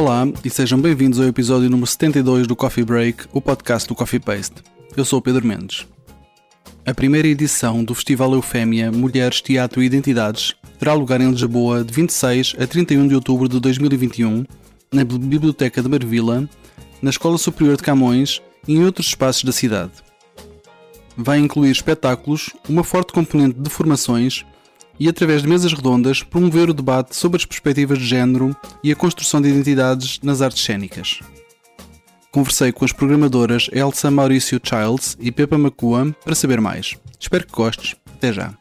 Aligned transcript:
Olá 0.00 0.26
e 0.42 0.48
sejam 0.48 0.80
bem-vindos 0.80 1.20
ao 1.20 1.26
episódio 1.26 1.68
número 1.68 1.86
72 1.86 2.46
do 2.46 2.56
Coffee 2.56 2.86
Break, 2.86 3.24
o 3.34 3.40
podcast 3.42 3.86
do 3.86 3.94
Coffee 3.94 4.18
Paste. 4.18 4.62
Eu 4.96 5.04
sou 5.04 5.18
o 5.18 5.22
Pedro 5.22 5.46
Mendes. 5.46 5.86
A 6.86 6.94
primeira 6.94 7.28
edição 7.28 7.84
do 7.84 7.94
Festival 7.94 8.32
Eufémia 8.32 8.90
Mulheres, 8.90 9.42
Teatro 9.42 9.82
e 9.82 9.84
Identidades 9.84 10.54
terá 10.78 10.94
lugar 10.94 11.20
em 11.20 11.30
Lisboa 11.30 11.84
de 11.84 11.92
26 11.92 12.56
a 12.58 12.66
31 12.66 13.08
de 13.08 13.14
outubro 13.14 13.46
de 13.46 13.60
2021, 13.60 14.46
na 14.90 15.04
Biblioteca 15.04 15.82
de 15.82 15.88
Marvila, 15.90 16.48
na 17.02 17.10
Escola 17.10 17.36
Superior 17.36 17.76
de 17.76 17.82
Camões 17.82 18.40
e 18.66 18.76
em 18.76 18.84
outros 18.86 19.08
espaços 19.08 19.44
da 19.44 19.52
cidade. 19.52 19.92
Vai 21.14 21.40
incluir 21.40 21.72
espetáculos, 21.72 22.48
uma 22.66 22.82
forte 22.82 23.12
componente 23.12 23.60
de 23.60 23.68
formações 23.68 24.46
e, 25.00 25.08
através 25.08 25.40
de 25.40 25.48
mesas 25.48 25.72
redondas, 25.72 26.22
promover 26.22 26.68
o 26.68 26.74
debate 26.74 27.16
sobre 27.16 27.38
as 27.38 27.46
perspectivas 27.46 27.98
de 27.98 28.04
género 28.04 28.54
e 28.84 28.92
a 28.92 28.96
construção 28.96 29.40
de 29.40 29.48
identidades 29.48 30.20
nas 30.22 30.42
artes 30.42 30.62
cênicas. 30.62 31.20
Conversei 32.30 32.70
com 32.70 32.84
as 32.84 32.92
programadoras 32.92 33.70
Elsa 33.72 34.10
Maurício 34.10 34.60
Childs 34.62 35.16
e 35.18 35.32
Pepa 35.32 35.56
Macua 35.56 36.14
para 36.22 36.34
saber 36.34 36.60
mais. 36.60 36.96
Espero 37.18 37.46
que 37.46 37.52
gostes. 37.52 37.96
Até 38.14 38.30
já. 38.30 38.54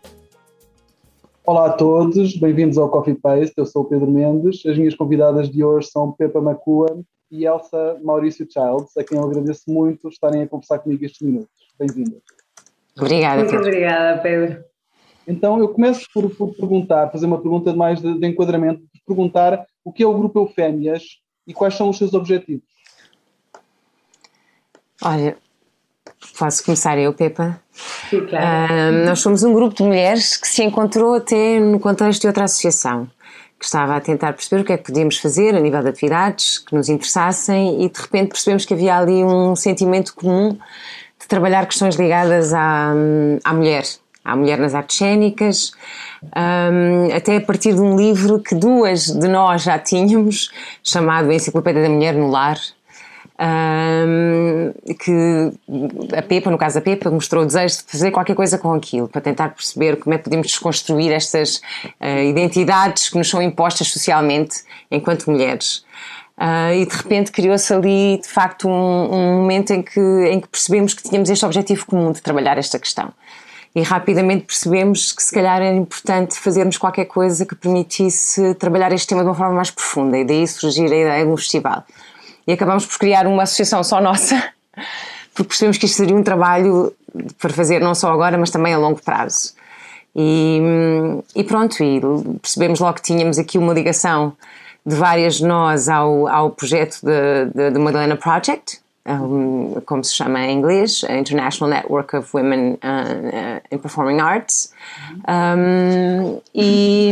Olá 1.45 1.65
a 1.65 1.73
todos, 1.73 2.38
bem-vindos 2.38 2.77
ao 2.77 2.90
Coffee 2.90 3.15
Paste. 3.15 3.53
Eu 3.57 3.65
sou 3.65 3.81
o 3.81 3.85
Pedro 3.85 4.09
Mendes. 4.09 4.65
As 4.65 4.77
minhas 4.77 4.95
convidadas 4.95 5.49
de 5.49 5.63
hoje 5.63 5.90
são 5.91 6.13
Pepa 6.13 6.40
Macua 6.40 7.01
e 7.29 7.45
Elsa 7.45 7.99
Maurício 8.01 8.48
Childs, 8.49 8.95
a 8.98 9.03
quem 9.03 9.17
eu 9.17 9.26
agradeço 9.26 9.63
muito 9.67 10.07
estarem 10.07 10.43
a 10.43 10.48
conversar 10.48 10.79
comigo 10.79 11.03
estes 11.03 11.21
minutos. 11.21 11.49
Bem-vindas. 11.77 12.21
Obrigada. 12.98 13.43
Muito 13.43 13.55
obrigada, 13.55 14.21
Pedro. 14.21 14.68
Então, 15.29 15.59
eu 15.59 15.70
começo 15.70 16.07
por, 16.12 16.27
por 16.31 16.55
perguntar, 16.55 17.12
fazer 17.12 17.27
uma 17.27 17.40
pergunta 17.40 17.71
mais 17.71 18.01
de, 18.01 18.20
de 18.20 18.27
enquadramento, 18.27 18.81
perguntar 19.05 19.63
o 19.85 19.93
que 19.93 20.01
é 20.01 20.07
o 20.07 20.13
Grupo 20.17 20.40
Eufémias 20.40 21.04
e 21.45 21.54
quais 21.54 21.76
são 21.76 21.87
os 21.87 21.99
seus 21.99 22.15
objetivos. 22.15 22.67
Olha, 25.04 25.37
posso 26.37 26.65
começar 26.65 26.98
eu, 26.98 27.13
Pepa? 27.13 27.62
Sim, 28.09 28.26
claro. 28.26 28.73
Uh, 28.73 29.05
nós 29.05 29.20
somos 29.20 29.43
um 29.43 29.54
grupo 29.54 29.76
de 29.76 29.84
mulheres 29.84 30.35
que 30.35 30.48
se 30.48 30.63
encontrou 30.63 31.13
até 31.13 31.59
no 31.59 31.79
contexto 31.79 32.21
de 32.21 32.27
outra 32.27 32.45
associação, 32.45 33.07
que 33.59 33.65
estava 33.65 33.95
a 33.95 34.01
tentar 34.01 34.34
perceber 34.34 34.63
o 34.63 34.65
que 34.65 34.73
é 34.73 34.77
que 34.77 34.85
podíamos 34.85 35.20
fazer 35.20 35.55
a 35.55 35.59
nível 35.59 35.84
de 35.84 35.89
atividades 35.89 36.57
que 36.57 36.73
nos 36.73 36.89
interessassem 36.89 37.84
e 37.84 37.89
de 37.89 38.01
repente 38.01 38.29
percebemos 38.29 38.65
que 38.65 38.73
havia 38.73 38.98
ali 38.98 39.23
um 39.23 39.55
sentimento 39.55 40.15
comum 40.15 40.57
de 41.20 41.27
trabalhar 41.27 41.67
questões 41.67 41.95
ligadas 41.95 42.51
à, 42.51 42.93
à 43.43 43.54
mulher, 43.54 43.84
à 44.32 44.35
mulher 44.35 44.58
nas 44.58 44.76
artes 44.76 44.98
cênicas, 44.98 45.72
um, 46.24 47.16
até 47.16 47.38
a 47.38 47.41
partir 47.41 47.74
de 47.74 47.82
um 47.82 47.96
livro 47.96 48.40
que 48.40 48.55
duas 48.55 49.05
de 49.05 49.27
nós 49.27 49.63
já 49.63 49.80
tínhamos, 49.80 50.52
chamado 50.84 51.32
Enciclopédia 51.32 51.82
da 51.82 51.90
Mulher 51.90 52.13
no 52.13 52.30
Lar, 52.30 52.57
um, 53.40 54.74
que 54.96 55.52
a 56.18 56.22
Pepa, 56.22 56.52
no 56.52 56.57
caso 56.57 56.76
da 56.76 56.82
Pepa, 56.82 57.10
mostrou 57.10 57.44
o 57.44 57.46
desejo 57.46 57.77
de 57.77 57.84
fazer 57.84 58.12
qualquer 58.12 58.35
coisa 58.35 58.57
com 58.57 58.74
aquilo, 58.74 59.07
para 59.07 59.22
tentar 59.22 59.50
perceber 59.50 59.96
como 59.98 60.13
é 60.13 60.18
que 60.18 60.26
podemos 60.26 60.48
desconstruir 60.48 61.12
estas 61.12 61.57
uh, 62.02 62.24
identidades 62.27 63.10
que 63.10 63.18
nos 63.18 63.30
são 63.30 63.41
impostas 63.41 63.88
socialmente 63.88 64.63
enquanto 64.91 65.31
mulheres. 65.31 65.85
Uh, 66.38 66.74
e 66.74 66.85
de 66.85 66.96
repente 66.96 67.31
criou-se 67.31 67.74
ali, 67.74 68.19
de 68.22 68.28
facto, 68.28 68.68
um, 68.68 68.72
um, 68.72 69.41
momento 69.41 69.72
em 69.72 69.81
que, 69.81 70.00
em 70.00 70.40
que 70.40 70.47
percebemos 70.47 70.94
que 70.94 71.03
tínhamos 71.03 71.30
este 71.30 71.46
objetivo 71.46 71.85
comum 71.85 72.12
de 72.12 72.22
trabalhar 72.22 72.57
esta 72.57 72.80
questão. 72.80 73.12
E 73.75 73.81
rapidamente 73.81 74.45
percebemos 74.45 75.12
que 75.12 75.22
se 75.22 75.31
calhar 75.31 75.62
era 75.62 75.75
importante 75.75 76.38
fazermos 76.39 76.78
qualquer 76.78 77.06
coisa 77.06 77.45
que 77.45 77.56
permitisse 77.56 78.56
trabalhar 78.56 78.91
este 78.91 79.07
tema 79.07 79.22
de 79.22 79.28
uma 79.28 79.35
forma 79.35 79.53
mais 79.53 79.69
profunda, 79.69 80.17
e 80.17 80.25
daí 80.25 80.47
surgir 80.47 80.91
a 80.91 80.97
ideia 80.97 81.25
de 81.25 81.31
um 81.31 81.38
festival. 81.38 81.83
E 82.47 82.51
acabamos 82.51 82.85
por 82.85 82.97
criar 82.97 83.27
uma 83.27 83.44
associação 83.44 83.83
só 83.83 84.01
nossa, 84.01 84.35
porque 85.35 85.49
percebemos 85.49 85.77
que 85.77 85.85
isto 85.85 85.97
seria 85.97 86.16
um 86.16 86.23
trabalho 86.23 86.94
para 87.39 87.51
fazer 87.51 87.79
não 87.79 87.94
só 87.94 88.11
agora, 88.11 88.38
mas 88.38 88.49
também 88.49 88.73
a 88.73 88.77
longo 88.77 89.01
prazo. 89.01 89.53
E, 90.15 90.59
e 91.35 91.44
pronto, 91.44 91.83
e 91.83 92.01
percebemos 92.41 92.79
logo 92.79 92.95
que 92.95 93.03
tínhamos 93.03 93.38
aqui 93.38 93.57
uma 93.57 93.73
ligação 93.73 94.33
de 94.85 94.95
várias 94.95 95.35
de 95.35 95.45
nós 95.45 95.88
ao, 95.88 96.27
ao 96.27 96.49
projeto 96.49 96.99
do 97.03 97.79
Madalena 97.79 98.15
Project, 98.15 98.81
como 99.85 100.03
se 100.03 100.13
chama 100.13 100.41
em 100.41 100.57
inglês, 100.57 101.03
a 101.07 101.17
International 101.17 101.69
Network 101.69 102.15
of 102.15 102.29
Women 102.33 102.73
uh, 102.73 102.75
uh, 102.75 103.75
in 103.75 103.77
Performing 103.79 104.19
Arts, 104.19 104.71
um, 105.27 106.39
e 106.53 107.11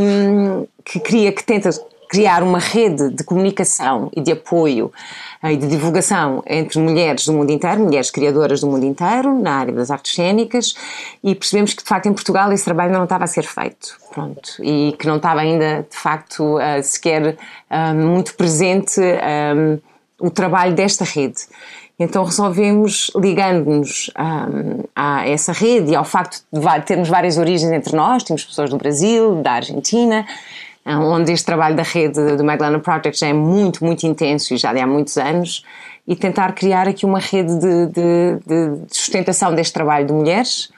que 0.85 0.99
cria, 0.99 1.31
que 1.31 1.43
tenta 1.43 1.69
criar 2.09 2.41
uma 2.41 2.59
rede 2.59 3.09
de 3.09 3.23
comunicação 3.23 4.09
e 4.15 4.21
de 4.21 4.31
apoio 4.31 4.91
uh, 5.43 5.47
e 5.47 5.57
de 5.57 5.67
divulgação 5.67 6.43
entre 6.45 6.79
mulheres 6.79 7.25
do 7.25 7.33
mundo 7.33 7.51
inteiro, 7.51 7.81
mulheres 7.81 8.11
criadoras 8.11 8.61
do 8.61 8.67
mundo 8.67 8.85
inteiro, 8.85 9.37
na 9.39 9.55
área 9.55 9.73
das 9.73 9.89
artes 9.89 10.13
cênicas, 10.13 10.75
e 11.23 11.33
percebemos 11.33 11.73
que 11.73 11.81
de 11.81 11.89
facto 11.89 12.05
em 12.05 12.13
Portugal 12.13 12.51
esse 12.53 12.63
trabalho 12.63 12.93
não 12.93 13.05
estava 13.05 13.23
a 13.23 13.27
ser 13.27 13.43
feito, 13.43 13.97
pronto, 14.13 14.51
e 14.61 14.95
que 14.99 15.07
não 15.07 15.17
estava 15.17 15.41
ainda 15.41 15.85
de 15.89 15.97
facto 15.97 16.57
sequer 16.83 17.37
muito 17.95 18.35
presente 18.35 19.01
o 20.19 20.29
trabalho 20.29 20.73
desta 20.73 21.03
rede. 21.03 21.43
Então 21.99 22.23
resolvemos, 22.23 23.09
ligando-nos 23.15 24.11
um, 24.17 24.83
a 24.95 25.27
essa 25.27 25.51
rede 25.51 25.91
e 25.91 25.95
ao 25.95 26.05
facto 26.05 26.43
de 26.53 26.85
termos 26.85 27.09
várias 27.09 27.37
origens 27.37 27.71
entre 27.71 27.95
nós, 27.95 28.23
temos 28.23 28.45
pessoas 28.45 28.69
do 28.69 28.77
Brasil, 28.77 29.41
da 29.41 29.53
Argentina, 29.53 30.25
onde 30.85 31.31
este 31.31 31.45
trabalho 31.45 31.75
da 31.75 31.83
rede 31.83 32.35
do 32.35 32.43
Magdalena 32.43 32.79
Project 32.79 33.19
já 33.19 33.27
é 33.27 33.33
muito, 33.33 33.83
muito 33.83 34.05
intenso 34.05 34.53
e 34.53 34.57
já 34.57 34.71
há 34.71 34.87
muitos 34.87 35.17
anos, 35.17 35.63
e 36.07 36.15
tentar 36.15 36.53
criar 36.53 36.87
aqui 36.87 37.05
uma 37.05 37.19
rede 37.19 37.53
de, 37.59 37.87
de, 37.87 38.39
de 38.45 38.95
sustentação 38.95 39.53
deste 39.53 39.73
trabalho 39.73 40.05
de 40.07 40.13
mulheres 40.13 40.71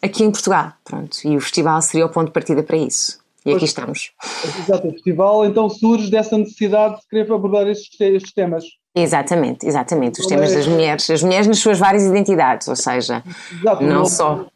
aqui 0.00 0.24
em 0.24 0.30
Portugal. 0.30 0.72
Pronto, 0.82 1.16
e 1.24 1.36
o 1.36 1.40
festival 1.40 1.80
seria 1.82 2.06
o 2.06 2.08
ponto 2.08 2.26
de 2.26 2.32
partida 2.32 2.62
para 2.62 2.76
isso. 2.76 3.20
E 3.40 3.50
pois, 3.50 3.56
aqui 3.56 3.64
estamos. 3.66 4.12
Exato, 4.44 4.88
o 4.88 4.92
festival 4.92 5.46
então 5.46 5.68
surge 5.68 6.10
dessa 6.10 6.36
necessidade 6.36 6.96
de 7.00 7.08
querer 7.08 7.30
abordar 7.32 7.68
estes, 7.68 8.00
estes 8.00 8.32
temas. 8.32 8.64
Exatamente, 8.94 9.66
exatamente. 9.66 10.20
Os 10.20 10.26
temas 10.26 10.54
das 10.54 10.66
mulheres, 10.66 11.08
as 11.08 11.22
mulheres 11.22 11.46
nas 11.46 11.58
suas 11.58 11.78
várias 11.78 12.04
identidades, 12.04 12.68
ou 12.68 12.76
seja, 12.76 13.22
Exato, 13.50 13.82
não 13.82 14.04
só. 14.04 14.46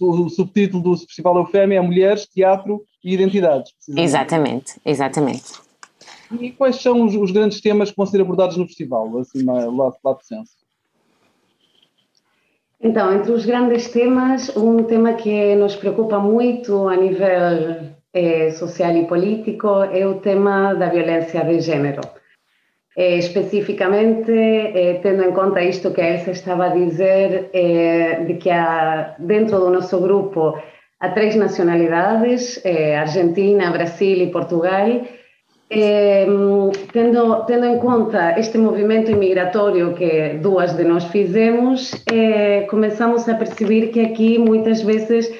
O, 0.00 0.28
subtítulo 0.28 0.82
do 0.82 0.96
Festival 0.98 1.38
Eufémia 1.38 1.78
é 1.78 1.80
Mulheres, 1.80 2.26
Teatro 2.26 2.84
e 3.02 3.14
Identidades. 3.14 3.72
Exatamente, 3.96 4.74
exatamente. 4.84 5.52
E 6.38 6.50
quais 6.50 6.80
são 6.80 7.04
os, 7.04 7.14
os, 7.14 7.30
grandes 7.30 7.60
temas 7.60 7.90
que 7.90 7.96
vão 7.96 8.06
ser 8.06 8.20
abordados 8.20 8.56
no 8.56 8.66
festival, 8.66 9.18
assim, 9.18 9.42
lá, 9.44 9.92
lá 10.04 10.12
de 10.14 10.26
senso? 10.26 10.52
Então, 12.80 13.12
entre 13.14 13.32
os 13.32 13.46
grandes 13.46 13.88
temas, 13.88 14.54
um 14.56 14.84
tema 14.84 15.14
que 15.14 15.54
nos 15.56 15.74
preocupa 15.74 16.18
muito 16.18 16.86
a 16.86 16.96
nível 16.96 17.94
eh, 18.12 18.50
social 18.52 18.94
e 18.94 19.06
político 19.06 19.82
é 19.84 20.06
o 20.06 20.20
tema 20.20 20.74
da 20.74 20.90
violência 20.90 21.42
de 21.44 21.60
género. 21.60 22.02
Eh, 22.96 23.18
especificamente, 23.18 24.30
eh, 24.30 25.00
tendo 25.02 25.24
em 25.24 25.32
conta 25.32 25.60
isto 25.60 25.92
que 25.92 26.00
a 26.00 26.10
Elsa 26.10 26.30
estava 26.30 26.66
a 26.66 26.68
dizer, 26.68 27.50
eh, 27.52 28.22
de 28.24 28.34
que 28.34 28.50
há, 28.50 29.16
dentro 29.18 29.58
do 29.58 29.68
nosso 29.68 29.98
grupo 29.98 30.56
há 31.00 31.08
três 31.08 31.34
nacionalidades, 31.34 32.62
Argentina, 32.96 33.72
Brasil 33.72 34.22
e 34.22 34.30
Portugal, 34.30 35.02
tendo, 36.92 37.44
tendo 37.46 37.66
em 37.66 37.78
conta 37.78 38.38
este 38.38 38.56
movimento 38.58 39.10
imigratório 39.10 39.92
que 39.94 40.38
duas 40.40 40.74
de 40.74 40.84
nós 40.84 41.04
fizemos, 41.06 41.92
começamos 42.70 43.28
a 43.28 43.34
perceber 43.34 43.88
que 43.88 44.00
aqui 44.00 44.38
muitas 44.38 44.82
vezes 44.82 45.30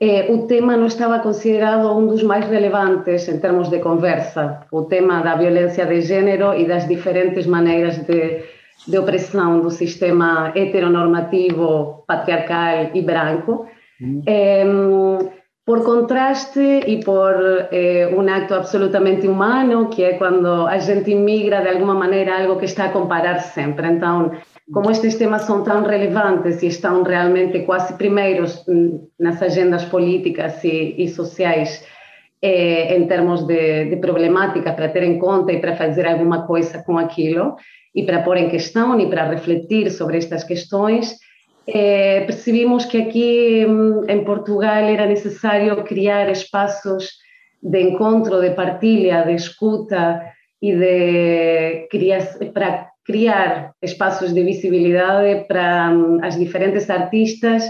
eh, 0.00 0.26
o 0.30 0.46
tema 0.46 0.76
não 0.76 0.86
estava 0.86 1.18
considerado 1.18 1.92
um 1.96 2.06
dos 2.06 2.22
mais 2.22 2.46
relevantes 2.48 3.28
em 3.28 3.38
termos 3.38 3.68
de 3.68 3.78
conversa, 3.80 4.60
o 4.70 4.82
tema 4.82 5.20
da 5.22 5.34
violência 5.34 5.84
de 5.86 6.00
gênero 6.00 6.54
e 6.54 6.66
das 6.66 6.86
diferentes 6.86 7.46
maneiras 7.46 7.98
de, 7.98 8.42
de 8.86 8.98
opressão 8.98 9.60
do 9.60 9.70
sistema 9.70 10.52
heteronormativo, 10.54 12.04
patriarcal 12.06 12.90
e 12.94 13.02
branco. 13.02 13.66
Uhum. 14.00 14.22
Eh, 14.26 14.64
por 15.68 15.84
contraste 15.84 16.80
e 16.86 17.04
por 17.04 17.34
eh, 17.70 18.08
um 18.16 18.26
acto 18.26 18.54
absolutamente 18.54 19.28
humano, 19.28 19.90
que 19.90 20.02
é 20.02 20.14
quando 20.14 20.66
a 20.66 20.78
gente 20.78 21.14
migra 21.14 21.60
de 21.60 21.68
alguma 21.68 21.92
maneira 21.92 22.40
algo 22.40 22.58
que 22.58 22.64
está 22.64 22.86
a 22.86 22.88
comparar 22.88 23.38
sempre. 23.40 23.86
Então, 23.86 24.32
como 24.72 24.90
estes 24.90 25.16
temas 25.16 25.42
são 25.42 25.62
tão 25.62 25.82
relevantes 25.82 26.62
e 26.62 26.68
estão 26.68 27.02
realmente 27.02 27.66
quase 27.66 27.92
primeiros 27.98 28.64
nas 29.20 29.42
agendas 29.42 29.84
políticas 29.84 30.64
e, 30.64 30.94
e 30.96 31.06
sociais 31.06 31.84
eh, 32.40 32.96
em 32.96 33.06
termos 33.06 33.46
de, 33.46 33.90
de, 33.90 33.96
problemática 33.96 34.72
para 34.72 34.88
ter 34.88 35.02
em 35.02 35.18
conta 35.18 35.52
e 35.52 35.60
para 35.60 35.76
fazer 35.76 36.06
alguma 36.06 36.46
coisa 36.46 36.82
com 36.82 36.96
aquilo 36.96 37.56
e 37.94 38.04
para 38.04 38.22
pôr 38.22 38.38
em 38.38 38.48
questão 38.48 38.98
e 38.98 39.06
para 39.06 39.28
refletir 39.28 39.90
sobre 39.90 40.16
estas 40.16 40.44
questões, 40.44 41.18
eh, 41.68 42.24
percebimos 42.26 42.86
que 42.86 42.98
aqui 43.02 43.66
em 44.08 44.24
Portugal 44.24 44.84
era 44.84 45.06
necessário 45.06 45.84
criar 45.84 46.30
espaços 46.30 47.10
de 47.62 47.80
encontro, 47.80 48.40
de 48.40 48.50
partilha, 48.50 49.24
de 49.24 49.34
escuta 49.34 50.22
e 50.62 50.74
de 50.74 51.88
para 52.54 52.88
criar 53.04 53.72
espaços 53.82 54.32
de 54.32 54.42
visibilidade 54.42 55.46
para 55.46 55.90
um, 55.90 56.24
as 56.24 56.38
diferentes 56.38 56.88
artistas 56.90 57.64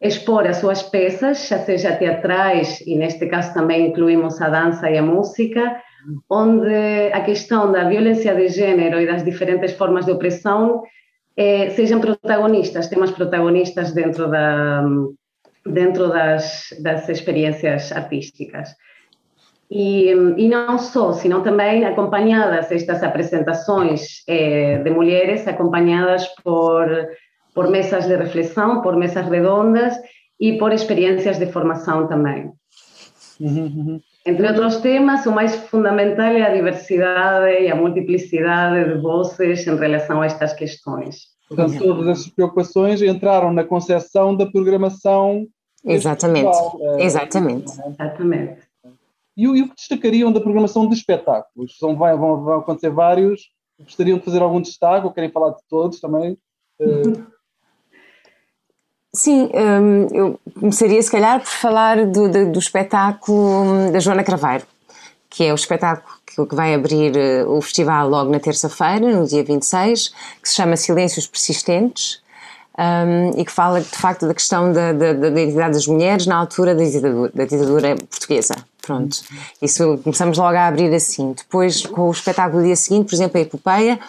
expor 0.00 0.46
as 0.46 0.58
suas 0.58 0.82
peças, 0.82 1.48
já 1.48 1.58
seja 1.58 1.96
teatrais, 1.96 2.82
e 2.86 2.94
neste 2.94 3.26
caso 3.26 3.54
também 3.54 3.88
incluímos 3.88 4.40
a 4.40 4.50
dança 4.50 4.90
e 4.90 4.98
a 4.98 5.02
música, 5.02 5.80
onde 6.28 7.10
a 7.12 7.20
questão 7.22 7.72
da 7.72 7.88
violência 7.88 8.34
de 8.34 8.48
gênero 8.48 9.00
e 9.00 9.06
das 9.06 9.24
diferentes 9.24 9.72
formas 9.72 10.04
de 10.04 10.12
opressão 10.12 10.82
eh, 11.36 11.70
sejam 11.70 12.00
protagonistas, 12.00 12.88
temas 12.88 13.10
protagonistas 13.10 13.92
dentro, 13.92 14.30
da, 14.30 14.84
dentro 15.66 16.08
das, 16.08 16.74
das 16.80 17.08
experiências 17.08 17.92
artísticas. 17.92 18.74
E, 19.70 20.10
e, 20.10 20.48
não 20.48 20.78
só, 20.78 21.12
senão 21.12 21.42
também 21.42 21.84
acompanhadas 21.84 22.70
estas 22.70 23.02
apresentações 23.02 24.22
eh, 24.28 24.78
de 24.78 24.90
mulheres, 24.90 25.48
acompanhadas 25.48 26.28
por, 26.44 26.86
por 27.54 27.70
mesas 27.70 28.06
de 28.06 28.14
reflexão, 28.14 28.82
por 28.82 28.94
mesas 28.96 29.26
redondas 29.26 29.96
e 30.38 30.58
por 30.58 30.72
experiências 30.72 31.38
de 31.38 31.46
formação 31.46 32.06
também. 32.06 32.52
Uhum, 33.40 33.64
uhum. 33.64 34.00
Entre 34.26 34.46
outros 34.48 34.78
temas, 34.78 35.26
o 35.26 35.32
mais 35.32 35.54
fundamental 35.54 36.32
é 36.32 36.42
a 36.42 36.54
diversidade 36.54 37.62
e 37.62 37.70
a 37.70 37.74
multiplicidade 37.74 38.94
de 38.94 39.00
vozes 39.00 39.66
em 39.66 39.76
relação 39.76 40.22
a 40.22 40.26
estas 40.26 40.54
questões. 40.54 41.34
Portanto, 41.46 41.78
todas 41.78 42.08
essas 42.08 42.28
preocupações 42.28 43.02
entraram 43.02 43.52
na 43.52 43.64
concepção 43.64 44.34
da 44.34 44.46
programação. 44.46 45.46
Exatamente. 45.84 46.56
É, 46.80 47.04
Exatamente. 47.04 47.72
Exatamente. 47.86 48.62
E, 49.36 49.46
o 49.46 49.68
que 49.68 49.74
destacariam 49.76 50.32
da 50.32 50.40
programação 50.40 50.88
de 50.88 50.94
espetáculos? 50.94 51.76
São, 51.76 51.94
vai, 51.94 52.16
vão, 52.16 52.42
vão 52.42 52.60
acontecer 52.60 52.90
vários. 52.90 53.42
Gostariam 53.78 54.18
de 54.18 54.24
fazer 54.24 54.40
algum 54.40 54.60
destaque 54.60 55.06
ou 55.06 55.12
querem 55.12 55.30
falar 55.30 55.50
de 55.50 55.60
todos 55.68 56.00
também? 56.00 56.38
Uh... 56.80 57.26
Sim, 59.14 59.48
hum, 59.54 60.08
eu 60.12 60.40
começaria 60.58 61.00
se 61.00 61.10
calhar 61.10 61.38
por 61.38 61.48
falar 61.48 62.04
do, 62.04 62.28
do, 62.28 62.52
do 62.52 62.58
espetáculo 62.58 63.92
da 63.92 64.00
Joana 64.00 64.24
Craveiro, 64.24 64.64
que 65.30 65.44
é 65.44 65.52
o 65.52 65.54
espetáculo 65.54 66.48
que 66.48 66.54
vai 66.54 66.74
abrir 66.74 67.16
eh, 67.16 67.44
o 67.44 67.60
festival 67.62 68.08
logo 68.08 68.28
na 68.28 68.40
terça-feira, 68.40 69.16
no 69.16 69.24
dia 69.24 69.44
26, 69.44 70.08
que 70.42 70.48
se 70.48 70.56
chama 70.56 70.76
Silêncios 70.76 71.28
Persistentes, 71.28 72.20
um, 72.76 73.40
e 73.40 73.44
que 73.44 73.52
fala 73.52 73.80
de 73.80 73.86
facto 73.86 74.26
da 74.26 74.34
questão 74.34 74.72
da, 74.72 74.92
da, 74.92 75.12
da, 75.12 75.28
identidade 75.28 75.74
das 75.74 75.86
mulheres 75.86 76.26
na 76.26 76.36
altura 76.36 76.74
da 76.74 76.82
ditadura, 76.82 77.30
da 77.32 77.44
ditadura 77.44 77.94
portuguesa. 78.10 78.56
Pronto, 78.82 79.16
isso 79.62 79.98
começamos 80.02 80.36
logo 80.36 80.56
a 80.56 80.66
abrir 80.66 80.92
assim. 80.92 81.32
Depois, 81.32 81.86
com 81.86 82.08
o 82.08 82.10
espetáculo 82.10 82.60
do 82.60 82.66
dia 82.66 82.76
seguinte, 82.76 83.08
por 83.08 83.14
exemplo, 83.14 83.38
a 83.38 83.42
Epopeia, 83.42 84.00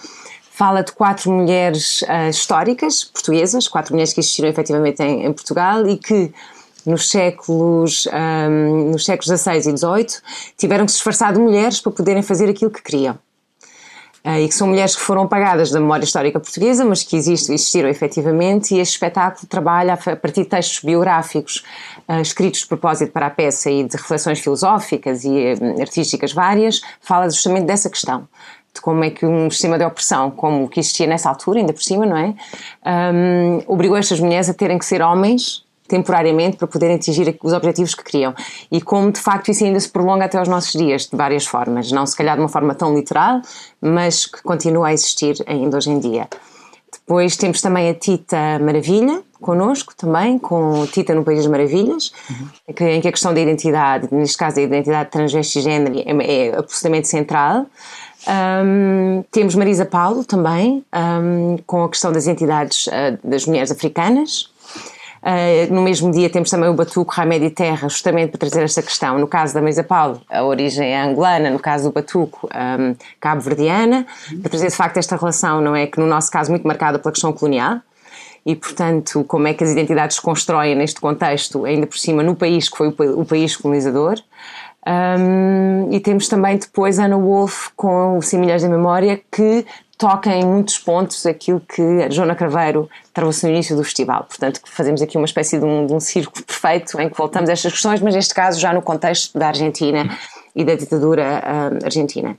fala 0.55 0.81
de 0.81 0.93
quatro 0.93 1.29
mulheres 1.29 2.01
uh, 2.03 2.29
históricas 2.29 3.03
portuguesas, 3.03 3.67
quatro 3.67 3.93
mulheres 3.93 4.13
que 4.13 4.21
existiram 4.21 4.47
efetivamente 4.47 5.03
em, 5.03 5.25
em 5.25 5.33
Portugal 5.33 5.85
e 5.85 5.97
que 5.97 6.31
nos 6.85 7.09
séculos, 7.09 8.07
um, 8.07 8.91
nos 8.91 9.03
séculos 9.03 9.41
XVI 9.41 9.57
e 9.57 9.61
XVIII 9.61 10.21
tiveram 10.57 10.85
que 10.85 10.91
se 10.91 10.97
disfarçar 10.97 11.33
de 11.33 11.39
mulheres 11.39 11.81
para 11.81 11.91
poderem 11.91 12.23
fazer 12.23 12.49
aquilo 12.49 12.71
que 12.71 12.81
queriam. 12.81 13.17
Uh, 14.23 14.39
e 14.39 14.47
que 14.47 14.55
são 14.55 14.67
mulheres 14.67 14.95
que 14.95 15.01
foram 15.01 15.23
apagadas 15.23 15.71
da 15.71 15.79
memória 15.79 16.05
histórica 16.05 16.39
portuguesa, 16.39 16.85
mas 16.85 17.03
que 17.03 17.17
existiram 17.17 17.89
efetivamente, 17.89 18.73
e 18.73 18.79
este 18.79 18.93
espetáculo 18.93 19.45
trabalha 19.47 19.93
a 19.93 20.15
partir 20.15 20.43
de 20.43 20.49
textos 20.49 20.81
biográficos 20.81 21.65
uh, 22.07 22.21
escritos 22.21 22.61
de 22.61 22.67
propósito 22.67 23.11
para 23.11 23.27
a 23.27 23.29
peça 23.29 23.69
e 23.69 23.83
de 23.83 23.97
reflexões 23.97 24.39
filosóficas 24.39 25.25
e 25.25 25.29
uh, 25.29 25.81
artísticas 25.81 26.31
várias, 26.31 26.81
fala 27.01 27.29
justamente 27.29 27.65
dessa 27.65 27.89
questão 27.89 28.27
de 28.75 28.81
como 28.81 29.03
é 29.03 29.09
que 29.09 29.25
um 29.25 29.49
sistema 29.49 29.77
de 29.77 29.85
opressão, 29.85 30.29
como 30.29 30.65
o 30.65 30.69
que 30.69 30.79
existia 30.79 31.07
nessa 31.07 31.29
altura, 31.29 31.59
ainda 31.59 31.73
por 31.73 31.81
cima, 31.81 32.05
não 32.05 32.17
é? 32.17 32.33
Um, 32.85 33.63
obrigou 33.67 33.97
estas 33.97 34.19
mulheres 34.19 34.49
a 34.49 34.53
terem 34.53 34.77
que 34.77 34.85
ser 34.85 35.01
homens 35.01 35.65
temporariamente 35.87 36.57
para 36.57 36.67
poderem 36.67 36.95
atingir 36.95 37.37
os 37.43 37.53
objetivos 37.53 37.93
que 37.93 38.03
queriam. 38.03 38.33
E 38.71 38.81
como 38.81 39.11
de 39.11 39.19
facto 39.19 39.49
isso 39.49 39.63
ainda 39.63 39.79
se 39.79 39.89
prolonga 39.89 40.25
até 40.25 40.37
aos 40.37 40.47
nossos 40.47 40.73
dias, 40.73 41.07
de 41.07 41.15
várias 41.15 41.45
formas. 41.45 41.91
Não 41.91 42.05
se 42.05 42.15
calhar 42.15 42.35
de 42.35 42.41
uma 42.41 42.49
forma 42.49 42.73
tão 42.73 42.93
literal, 42.93 43.41
mas 43.79 44.25
que 44.25 44.41
continua 44.41 44.87
a 44.87 44.93
existir 44.93 45.35
ainda 45.47 45.77
hoje 45.77 45.91
em 45.91 45.99
dia. 45.99 46.27
Depois 46.91 47.37
temos 47.37 47.61
também 47.61 47.89
a 47.89 47.93
Tita 47.93 48.57
Maravilha, 48.59 49.21
connosco 49.39 49.93
também, 49.95 50.39
com 50.39 50.87
Tita 50.87 51.13
no 51.13 51.23
País 51.23 51.39
das 51.39 51.47
Maravilhas, 51.47 52.11
uhum. 52.29 52.47
em 52.67 53.01
que 53.01 53.07
a 53.07 53.11
questão 53.11 53.31
da 53.31 53.39
identidade, 53.39 54.07
neste 54.11 54.37
caso 54.37 54.59
a 54.59 54.63
identidade 54.63 55.11
transvesti 55.11 55.61
género, 55.61 55.99
é, 55.99 56.47
é 56.47 56.57
absolutamente 56.57 57.07
central. 57.07 57.67
Um, 58.27 59.23
temos 59.31 59.55
Marisa 59.55 59.85
Paulo 59.85 60.23
também, 60.23 60.83
um, 60.93 61.57
com 61.65 61.83
a 61.83 61.89
questão 61.89 62.11
das 62.11 62.27
entidades 62.27 62.87
uh, 62.87 63.17
das 63.23 63.45
mulheres 63.45 63.71
africanas. 63.71 64.49
Uh, 65.21 65.73
no 65.73 65.81
mesmo 65.81 66.11
dia 66.11 66.29
temos 66.29 66.51
também 66.51 66.69
o 66.69 66.73
Batuco 66.73 67.11
Ramédio 67.11 67.49
Terra, 67.49 67.89
justamente 67.89 68.31
para 68.31 68.39
trazer 68.39 68.63
esta 68.63 68.81
questão. 68.81 69.17
No 69.17 69.27
caso 69.27 69.53
da 69.53 69.61
Marisa 69.61 69.83
Paulo, 69.83 70.21
a 70.29 70.43
origem 70.43 70.93
é 70.93 71.01
angolana, 71.01 71.49
no 71.49 71.59
caso 71.59 71.89
do 71.89 71.93
Batuco, 71.93 72.47
um, 72.53 72.95
cabo-verdiana, 73.19 74.05
para 74.41 74.49
trazer 74.49 74.69
de 74.69 74.75
facto 74.75 74.97
esta 74.97 75.15
relação, 75.15 75.61
não 75.61 75.75
é? 75.75 75.87
Que 75.87 75.99
no 75.99 76.05
nosso 76.05 76.29
caso 76.31 76.51
muito 76.51 76.67
marcada 76.67 76.99
pela 76.99 77.11
questão 77.11 77.33
colonial 77.33 77.79
e, 78.45 78.55
portanto, 78.55 79.23
como 79.23 79.47
é 79.47 79.53
que 79.55 79.63
as 79.63 79.71
identidades 79.71 80.17
se 80.17 80.21
constroem 80.21 80.75
neste 80.75 81.01
contexto, 81.01 81.65
ainda 81.65 81.87
por 81.87 81.97
cima 81.97 82.21
no 82.21 82.35
país 82.35 82.69
que 82.69 82.77
foi 82.77 82.89
o 82.89 83.25
país 83.25 83.57
colonizador. 83.57 84.21
Um, 84.87 85.91
e 85.91 85.99
temos 85.99 86.27
também 86.27 86.57
depois 86.57 86.99
Ana 86.99 87.17
Wolf 87.17 87.69
com 87.75 88.17
o 88.17 88.21
Similhas 88.21 88.61
da 88.61 88.69
Memória, 88.69 89.19
que 89.31 89.65
toca 89.97 90.29
em 90.29 90.45
muitos 90.45 90.77
pontos 90.77 91.25
aquilo 91.25 91.59
que 91.59 91.81
a 92.03 92.09
Joana 92.09 92.35
Craveiro 92.35 92.89
trouxe 93.13 93.45
no 93.45 93.53
início 93.53 93.75
do 93.75 93.83
festival. 93.83 94.25
Portanto, 94.25 94.61
fazemos 94.65 95.01
aqui 95.01 95.17
uma 95.17 95.25
espécie 95.25 95.57
de 95.57 95.65
um, 95.65 95.87
de 95.87 95.93
um 95.93 95.99
círculo 95.99 96.45
perfeito 96.45 96.99
em 96.99 97.09
que 97.09 97.17
voltamos 97.17 97.49
a 97.49 97.53
estas 97.53 97.71
questões, 97.71 98.01
mas 98.01 98.13
neste 98.13 98.33
caso 98.33 98.59
já 98.59 98.73
no 98.73 98.81
contexto 98.81 99.37
da 99.39 99.47
Argentina 99.47 100.07
e 100.55 100.63
da 100.63 100.75
ditadura 100.75 101.41
uh, 101.43 101.85
argentina. 101.85 102.37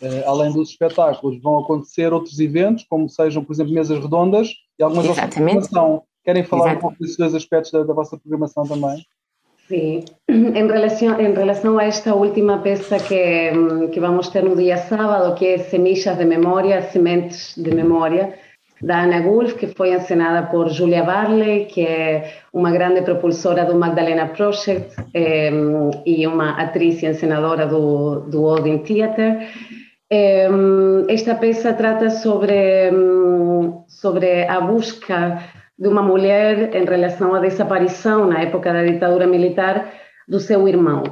Uh, 0.00 0.22
além 0.26 0.52
dos 0.52 0.70
espetáculos, 0.70 1.40
vão 1.42 1.60
acontecer 1.60 2.12
outros 2.12 2.38
eventos, 2.38 2.84
como 2.88 3.08
sejam, 3.08 3.42
por 3.42 3.52
exemplo, 3.52 3.72
mesas 3.72 3.98
redondas 3.98 4.50
e 4.78 4.82
algumas 4.82 5.06
Exatamente. 5.06 5.74
outras. 5.74 6.02
Querem 6.24 6.44
falar 6.44 6.72
Exatamente. 6.72 6.78
um 6.78 6.80
pouco 6.80 6.96
desses 7.00 7.16
dois 7.16 7.34
aspectos 7.34 7.72
da, 7.72 7.82
da 7.82 7.94
vossa 7.94 8.18
programação 8.18 8.64
também? 8.64 9.02
Sí, 9.68 10.02
en 10.28 10.66
relación, 10.66 11.20
en 11.20 11.36
relación 11.36 11.78
a 11.78 11.84
esta 11.84 12.14
última 12.14 12.62
peça 12.62 12.96
que, 12.96 13.52
mm, 13.52 13.90
que 13.90 14.00
vamos 14.00 14.32
ter 14.32 14.42
no 14.42 14.56
día 14.56 14.78
sábado, 14.78 15.34
que 15.34 15.54
é 15.54 15.58
Semillas 15.58 16.16
de 16.16 16.24
Memoria, 16.24 16.80
Sementes 16.80 17.52
de 17.54 17.70
Memoria, 17.74 18.34
da 18.80 19.02
Ana 19.02 19.20
Gulf, 19.20 19.56
que 19.58 19.66
foi 19.66 19.92
encenada 19.92 20.48
por 20.50 20.70
Julia 20.70 21.02
Barley, 21.02 21.66
que 21.66 21.82
é 21.82 22.32
uma 22.50 22.70
grande 22.70 23.02
propulsora 23.02 23.66
do 23.66 23.74
Magdalena 23.74 24.28
Project 24.28 24.96
eh, 25.12 25.52
e 26.06 26.26
uma 26.26 26.48
atriz 26.64 27.02
e 27.02 27.06
encenadora 27.06 27.66
do, 27.66 28.20
do 28.20 28.44
Odin 28.44 28.78
Theatre. 28.78 29.48
Eh, 30.10 30.48
esta 31.08 31.34
peça 31.34 31.74
trata 31.74 32.08
sobre, 32.08 32.90
mm, 32.90 33.84
sobre 33.86 34.46
a 34.48 34.60
busca 34.60 35.42
de 35.78 35.88
uma 35.88 36.02
mulher 36.02 36.74
em 36.74 36.84
relação 36.84 37.34
à 37.34 37.40
desaparição 37.40 38.26
na 38.26 38.42
época 38.42 38.72
da 38.72 38.84
ditadura 38.84 39.26
militar 39.26 39.92
do 40.26 40.40
seu 40.40 40.66
irmão. 40.66 41.02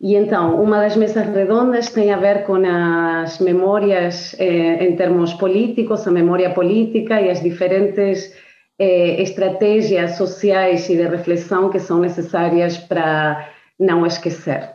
E 0.00 0.14
então, 0.14 0.62
uma 0.62 0.80
das 0.80 0.96
mesas 0.96 1.26
redondas 1.26 1.90
tem 1.90 2.12
a 2.12 2.18
ver 2.18 2.44
com 2.44 2.56
as 2.66 3.38
memórias 3.38 4.34
eh, 4.38 4.84
em 4.84 4.94
termos 4.94 5.32
políticos, 5.34 6.06
a 6.06 6.10
memória 6.10 6.50
política 6.50 7.20
e 7.20 7.30
as 7.30 7.42
diferentes 7.42 8.34
eh, 8.78 9.22
estratégias 9.22 10.16
sociais 10.16 10.88
e 10.90 10.96
de 10.96 11.08
reflexão 11.08 11.70
que 11.70 11.78
são 11.78 11.98
necessárias 11.98 12.76
para 12.76 13.48
não 13.80 14.04
esquecer, 14.04 14.70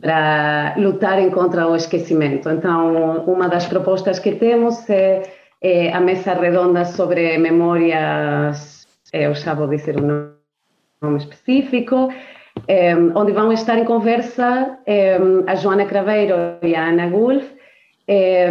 para 0.00 0.74
lutar 0.78 1.18
contra 1.30 1.68
o 1.68 1.76
esquecimento. 1.76 2.48
Então, 2.48 3.24
uma 3.26 3.48
das 3.48 3.66
propostas 3.66 4.18
que 4.18 4.32
temos 4.36 4.88
é, 4.88 5.22
é 5.64 5.92
a 5.92 6.00
mesa 6.00 6.34
redonda 6.34 6.84
sobre 6.84 7.38
memórias 7.38 8.84
eu 9.14 9.32
já 9.34 9.54
vou 9.54 9.68
dizer 9.68 9.96
um 10.00 10.32
nome 11.00 11.18
específico, 11.18 12.12
eh, 12.66 12.96
onde 13.14 13.32
vão 13.32 13.52
estar 13.52 13.78
em 13.78 13.84
conversa 13.84 14.78
eh, 14.86 15.18
a 15.46 15.54
Joana 15.54 15.84
Craveiro 15.84 16.34
e 16.62 16.74
a 16.74 16.88
Ana 16.88 17.08
Gulf, 17.08 17.44
eh, 18.08 18.50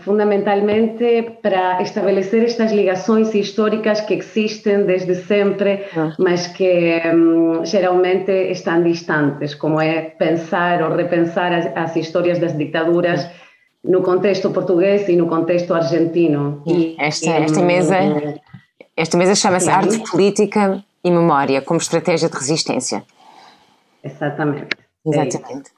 fundamentalmente 0.00 1.38
para 1.42 1.80
estabelecer 1.80 2.44
estas 2.44 2.70
ligações 2.70 3.34
históricas 3.34 4.02
que 4.02 4.14
existem 4.14 4.84
desde 4.84 5.14
sempre, 5.14 5.84
ah. 5.96 6.12
mas 6.18 6.48
que 6.48 7.00
um, 7.14 7.64
geralmente 7.64 8.30
estão 8.30 8.82
distantes, 8.82 9.54
como 9.54 9.80
é 9.80 10.02
pensar 10.02 10.82
ou 10.82 10.94
repensar 10.94 11.50
as, 11.50 11.66
as 11.74 11.96
histórias 11.96 12.38
das 12.38 12.56
ditaduras 12.56 13.26
no 13.84 14.02
contexto 14.02 14.50
português 14.50 15.08
e 15.08 15.16
no 15.16 15.26
contexto 15.26 15.74
argentino. 15.74 16.62
E, 16.66 16.96
esta, 16.98 17.30
esta 17.30 17.60
mesa 17.60 17.96
esta 18.96 19.16
mesa 19.16 19.34
chama-se 19.34 19.68
Arte 19.68 19.98
Política 20.08 20.82
e 21.02 21.10
Memória 21.10 21.60
como 21.60 21.80
estratégia 21.80 22.28
de 22.28 22.36
resistência. 22.36 23.02
Exatamente. 24.02 24.68
Exatamente. 25.04 25.70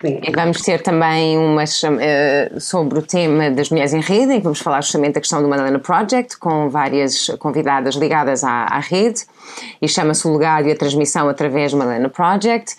Sim. 0.00 0.20
E 0.22 0.30
vamos 0.30 0.60
ter 0.60 0.82
também 0.82 1.38
umas 1.38 1.82
uh, 1.82 2.60
sobre 2.60 2.98
o 2.98 3.02
tema 3.02 3.50
das 3.50 3.70
mulheres 3.70 3.92
em 3.92 4.00
rede, 4.00 4.34
em 4.34 4.36
que 4.36 4.44
vamos 4.44 4.60
falar 4.60 4.82
justamente 4.82 5.14
da 5.14 5.20
questão 5.20 5.42
do 5.42 5.48
Madalena 5.48 5.78
Project, 5.78 6.38
com 6.38 6.68
várias 6.68 7.28
convidadas 7.38 7.94
ligadas 7.94 8.44
à, 8.44 8.66
à 8.66 8.80
rede, 8.80 9.24
e 9.80 9.88
chama-se 9.88 10.26
o 10.28 10.32
legado 10.32 10.68
e 10.68 10.72
a 10.72 10.76
transmissão 10.76 11.28
através 11.28 11.72
do 11.72 11.78
Madalena 11.78 12.08
Project. 12.08 12.76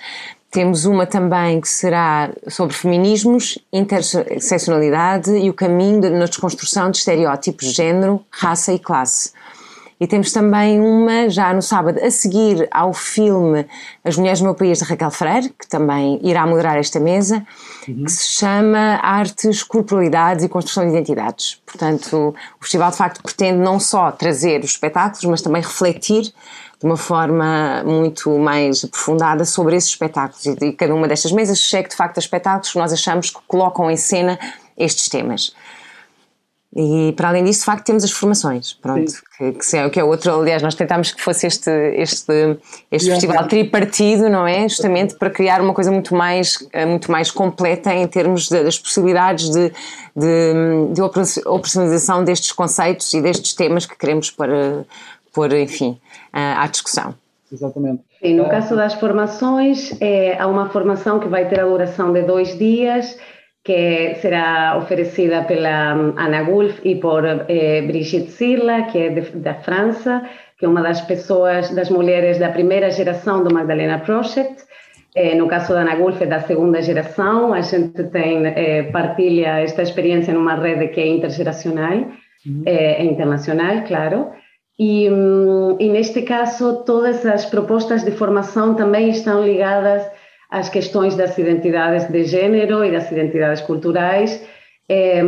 Temos 0.55 0.85
uma 0.85 1.05
também 1.05 1.59
que 1.59 1.67
será 1.67 2.31
sobre 2.47 2.73
feminismos, 2.73 3.59
interseccionalidade 3.73 5.29
e 5.31 5.49
o 5.49 5.53
caminho 5.53 6.09
na 6.09 6.23
desconstrução 6.23 6.89
de 6.89 6.99
estereótipos 6.99 7.67
de 7.67 7.73
género, 7.73 8.23
raça 8.31 8.71
e 8.71 8.79
classe. 8.79 9.33
E 9.99 10.07
temos 10.07 10.31
também 10.31 10.79
uma, 10.79 11.29
já 11.29 11.53
no 11.53 11.61
sábado, 11.61 11.99
a 12.01 12.09
seguir 12.09 12.69
ao 12.71 12.93
filme 12.93 13.65
As 14.01 14.15
Mulheres 14.15 14.39
do 14.39 14.45
Meu 14.45 14.55
País, 14.55 14.79
de 14.79 14.85
Raquel 14.85 15.11
Freire, 15.11 15.49
que 15.49 15.67
também 15.67 16.21
irá 16.23 16.47
moderar 16.47 16.77
esta 16.77 17.01
mesa, 17.01 17.45
uhum. 17.85 18.05
que 18.05 18.11
se 18.11 18.39
chama 18.39 18.99
Artes, 19.01 19.61
Corporalidades 19.61 20.45
e 20.45 20.47
Construção 20.47 20.85
de 20.85 20.91
Identidades. 20.91 21.61
Portanto, 21.65 22.33
o 22.59 22.63
festival 22.63 22.91
de 22.91 22.97
facto 22.97 23.21
pretende 23.21 23.59
não 23.59 23.77
só 23.77 24.09
trazer 24.09 24.61
os 24.63 24.71
espetáculos, 24.71 25.25
mas 25.25 25.41
também 25.41 25.61
refletir 25.61 26.33
de 26.79 26.85
uma 26.85 26.97
forma 26.97 27.83
muito 27.85 28.37
mais 28.37 28.83
aprofundada 28.83 29.45
sobre 29.45 29.75
esses 29.75 29.89
espetáculos. 29.89 30.45
E 30.45 30.71
cada 30.73 30.93
uma 30.93 31.07
destas 31.07 31.31
mesas 31.31 31.59
chega 31.59 31.89
de 31.89 31.95
facto 31.95 32.17
a 32.17 32.19
espetáculos 32.19 32.71
que 32.71 32.77
nós 32.77 32.91
achamos 32.93 33.29
que 33.29 33.39
colocam 33.47 33.89
em 33.89 33.97
cena 33.97 34.37
estes 34.77 35.07
temas. 35.09 35.53
E 36.77 37.13
para 37.15 37.29
além 37.29 37.41
disso, 37.45 37.61
de 37.61 37.65
facto, 37.65 37.85
temos 37.85 38.03
as 38.03 38.11
formações, 38.11 38.73
pronto, 38.73 39.09
que, 39.37 39.51
que, 39.53 39.77
é, 39.77 39.89
que 39.89 39.97
é 39.97 40.03
outro, 40.03 40.37
aliás, 40.37 40.61
nós 40.61 40.75
tentámos 40.75 41.09
que 41.13 41.21
fosse 41.21 41.47
este, 41.47 41.71
este, 41.95 42.57
este 42.91 43.09
festival 43.11 43.47
tripartido, 43.47 44.27
não 44.27 44.45
é? 44.45 44.67
Justamente 44.67 45.15
para 45.15 45.29
criar 45.29 45.61
uma 45.61 45.73
coisa 45.73 45.89
muito 45.89 46.13
mais, 46.13 46.67
eh, 46.73 46.85
muito 46.85 47.09
mais 47.09 47.31
completa 47.31 47.93
em 47.93 48.05
termos 48.05 48.49
de, 48.49 48.61
das 48.61 48.77
possibilidades 48.77 49.49
de, 49.49 49.71
de, 50.13 50.91
de 50.91 51.01
operacionalização 51.01 52.25
destes 52.25 52.51
conceitos 52.51 53.13
e 53.13 53.21
destes 53.21 53.53
temas 53.53 53.85
que 53.85 53.95
queremos 53.95 54.29
para 54.29 54.85
pôr, 55.35 55.53
enfim, 55.53 55.99
à 56.31 56.65
discussão. 56.67 57.13
Exatamente. 57.51 58.01
Sim, 58.21 58.35
no 58.35 58.49
caso 58.49 58.75
das 58.75 58.93
formações, 58.95 59.95
é, 60.01 60.35
há 60.39 60.47
uma 60.47 60.69
formação 60.69 61.19
que 61.19 61.27
vai 61.27 61.47
ter 61.47 61.59
a 61.59 61.65
duração 61.65 62.11
de 62.11 62.23
dois 62.23 62.57
dias, 62.57 63.15
que 63.65 64.15
será 64.21 64.77
oferecida 64.77 65.43
pela 65.43 65.91
Ana 66.17 66.43
Gulf 66.43 66.79
e 66.85 66.95
por 66.95 67.25
eh, 67.25 67.81
Brigitte 67.81 68.31
Sirla, 68.31 68.83
que 68.83 68.99
é 68.99 69.09
de, 69.09 69.21
da 69.37 69.55
França, 69.55 70.21
que 70.59 70.65
é 70.65 70.67
uma 70.67 70.83
das 70.83 71.01
pessoas, 71.01 71.71
das 71.71 71.89
mulheres 71.89 72.37
da 72.37 72.49
primeira 72.49 72.91
geração 72.91 73.43
do 73.43 73.51
Magdalena 73.51 73.97
Project. 73.99 74.63
Eh, 75.15 75.33
no 75.33 75.47
caso 75.47 75.73
da 75.73 75.81
Ana 75.81 75.95
Gulf 75.95 76.21
é 76.21 76.27
da 76.27 76.41
segunda 76.41 76.79
geração, 76.79 77.55
a 77.55 77.61
gente 77.61 78.03
tem, 78.03 78.45
eh, 78.45 78.83
partilha 78.91 79.59
esta 79.61 79.81
experiência 79.81 80.31
numa 80.31 80.55
rede 80.55 80.89
que 80.89 81.01
é 81.01 81.07
intergeracional, 81.07 82.05
uhum. 82.45 82.63
é 82.67 83.03
internacional, 83.03 83.81
claro. 83.87 84.29
E, 84.77 85.09
um, 85.09 85.77
e 85.79 85.87
neste 85.89 86.21
caso, 86.23 86.83
todas 86.85 87.25
as 87.25 87.45
propostas 87.45 88.03
de 88.03 88.11
formação 88.11 88.75
também 88.75 89.09
estão 89.09 89.43
ligadas 89.43 90.05
as 90.49 90.69
questões 90.69 91.15
das 91.15 91.37
identidades 91.37 92.09
de 92.09 92.23
gênero 92.25 92.83
e 92.83 92.91
das 92.91 93.09
identidades 93.11 93.61
culturais. 93.61 94.45
É, 94.87 95.21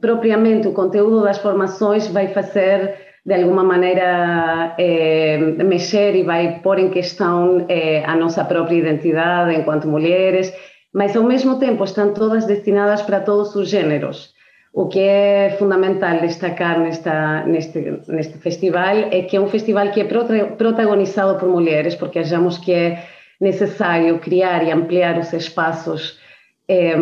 propriamente 0.00 0.68
o 0.68 0.72
conteúdo 0.72 1.22
das 1.22 1.38
formações 1.38 2.06
vai 2.06 2.28
fazer 2.28 2.94
de 3.24 3.34
alguma 3.34 3.64
maneira 3.64 4.74
é, 4.78 5.36
mexer 5.64 6.14
e 6.14 6.22
vai 6.22 6.60
pôr 6.62 6.78
em 6.78 6.90
questão 6.90 7.66
é, 7.68 8.04
a 8.04 8.14
nossa 8.16 8.44
própria 8.44 8.76
identidade 8.76 9.54
enquanto 9.54 9.88
mulheres, 9.88 10.52
mas 10.94 11.16
ao 11.16 11.24
mesmo 11.24 11.58
tempo 11.58 11.84
estão 11.84 12.14
todas 12.14 12.46
destinadas 12.46 13.02
para 13.02 13.20
todos 13.20 13.54
os 13.54 13.68
gêneros. 13.68 14.32
O 14.72 14.86
que 14.86 15.00
é 15.00 15.56
fundamental 15.58 16.20
destacar 16.20 16.78
nesta, 16.78 17.44
neste, 17.44 17.78
neste 18.06 18.38
festival 18.38 18.96
é 19.10 19.22
que 19.22 19.36
é 19.36 19.40
um 19.40 19.48
festival 19.48 19.90
que 19.90 20.00
é 20.00 20.04
protagonizado 20.04 21.38
por 21.38 21.48
mulheres, 21.48 21.96
porque 21.96 22.20
achamos 22.20 22.56
que 22.58 22.72
é 22.72 23.04
necessário 23.40 24.18
criar 24.20 24.62
e 24.62 24.70
ampliar 24.70 25.18
os 25.18 25.32
espaços 25.32 26.20
eh, 26.68 26.96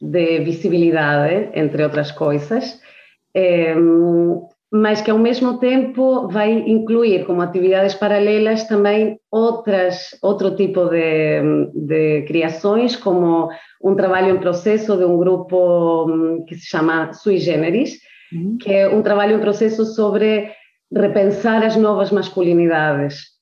de 0.00 0.40
visibilidade, 0.40 1.50
entre 1.52 1.82
outras 1.82 2.10
coisas, 2.10 2.80
eh, 3.34 3.74
mas 4.70 5.00
que 5.00 5.10
ao 5.10 5.18
mesmo 5.18 5.58
tempo 5.58 6.28
vai 6.28 6.52
incluir 6.52 7.24
como 7.24 7.40
atividades 7.40 7.94
paralelas 7.94 8.64
também 8.64 9.18
outras 9.30 10.10
outro 10.22 10.54
tipo 10.56 10.86
de, 10.86 11.40
de 11.74 12.22
criações, 12.26 12.94
como 12.94 13.48
um 13.82 13.94
trabalho 13.94 14.34
em 14.34 14.40
processo 14.40 14.96
de 14.96 15.04
um 15.04 15.16
grupo 15.16 16.06
hum, 16.06 16.44
que 16.46 16.54
se 16.54 16.66
chama 16.66 17.12
Sui 17.14 17.38
Generis, 17.38 17.98
uhum. 18.32 18.58
que 18.60 18.72
é 18.72 18.88
um 18.88 19.02
trabalho 19.02 19.36
em 19.36 19.40
processo 19.40 19.86
sobre 19.86 20.50
repensar 20.94 21.64
as 21.64 21.76
novas 21.76 22.10
masculinidades 22.10 23.38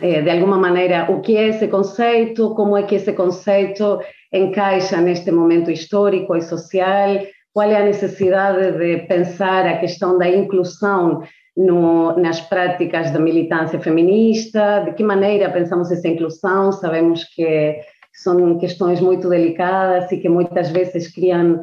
eh, 0.00 0.22
de 0.22 0.30
alguma 0.30 0.56
maneira, 0.56 1.10
o 1.10 1.20
que 1.20 1.36
é 1.36 1.48
esse 1.48 1.68
conceito, 1.68 2.54
como 2.54 2.76
é 2.76 2.82
que 2.84 2.94
esse 2.94 3.12
conceito 3.12 4.00
encaixa 4.32 4.98
neste 5.00 5.30
momento 5.30 5.70
histórico 5.70 6.34
e 6.34 6.40
social, 6.40 7.20
qual 7.52 7.70
é 7.70 7.76
a 7.76 7.84
necessidade 7.84 8.78
de 8.78 9.06
pensar 9.06 9.66
a 9.66 9.78
questão 9.78 10.18
da 10.18 10.28
inclusão 10.28 11.22
no, 11.56 12.16
nas 12.16 12.40
práticas 12.40 13.10
da 13.10 13.18
militância 13.18 13.78
feminista, 13.78 14.80
de 14.80 14.92
que 14.94 15.04
maneira 15.04 15.50
pensamos 15.50 15.90
essa 15.90 16.08
inclusão, 16.08 16.72
sabemos 16.72 17.24
que 17.24 17.80
são 18.12 18.58
questões 18.58 19.00
muito 19.00 19.28
delicadas 19.28 20.10
e 20.12 20.18
que 20.18 20.28
muitas 20.28 20.70
vezes 20.70 21.12
criam 21.12 21.60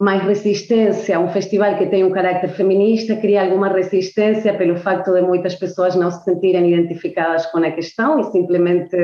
mais 0.00 0.22
resistência, 0.22 1.20
um 1.20 1.28
festival 1.28 1.76
que 1.76 1.86
tem 1.86 2.02
um 2.02 2.10
caráter 2.10 2.48
feminista 2.48 3.14
cria 3.16 3.42
alguma 3.42 3.68
resistência 3.68 4.54
pelo 4.54 4.76
facto 4.76 5.12
de 5.12 5.20
muitas 5.20 5.54
pessoas 5.54 5.94
não 5.94 6.10
se 6.10 6.24
sentirem 6.24 6.72
identificadas 6.72 7.44
com 7.46 7.58
a 7.58 7.70
questão 7.70 8.18
e 8.18 8.24
simplesmente 8.32 8.96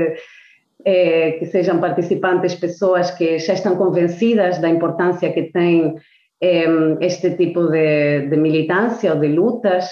é, 0.87 1.33
que 1.33 1.45
sejam 1.47 1.80
participantes 1.80 2.54
pessoas 2.54 3.11
que 3.11 3.38
já 3.38 3.52
estão 3.52 3.76
convencidas 3.76 4.59
da 4.59 4.71
importância 4.71 5.30
que 5.30 5.42
tem 5.52 5.97
este 6.40 7.30
tipo 7.36 7.68
de, 7.68 8.28
de, 8.28 8.36
militância 8.36 9.14
ou 9.14 9.20
de 9.20 9.28
lutas, 9.28 9.90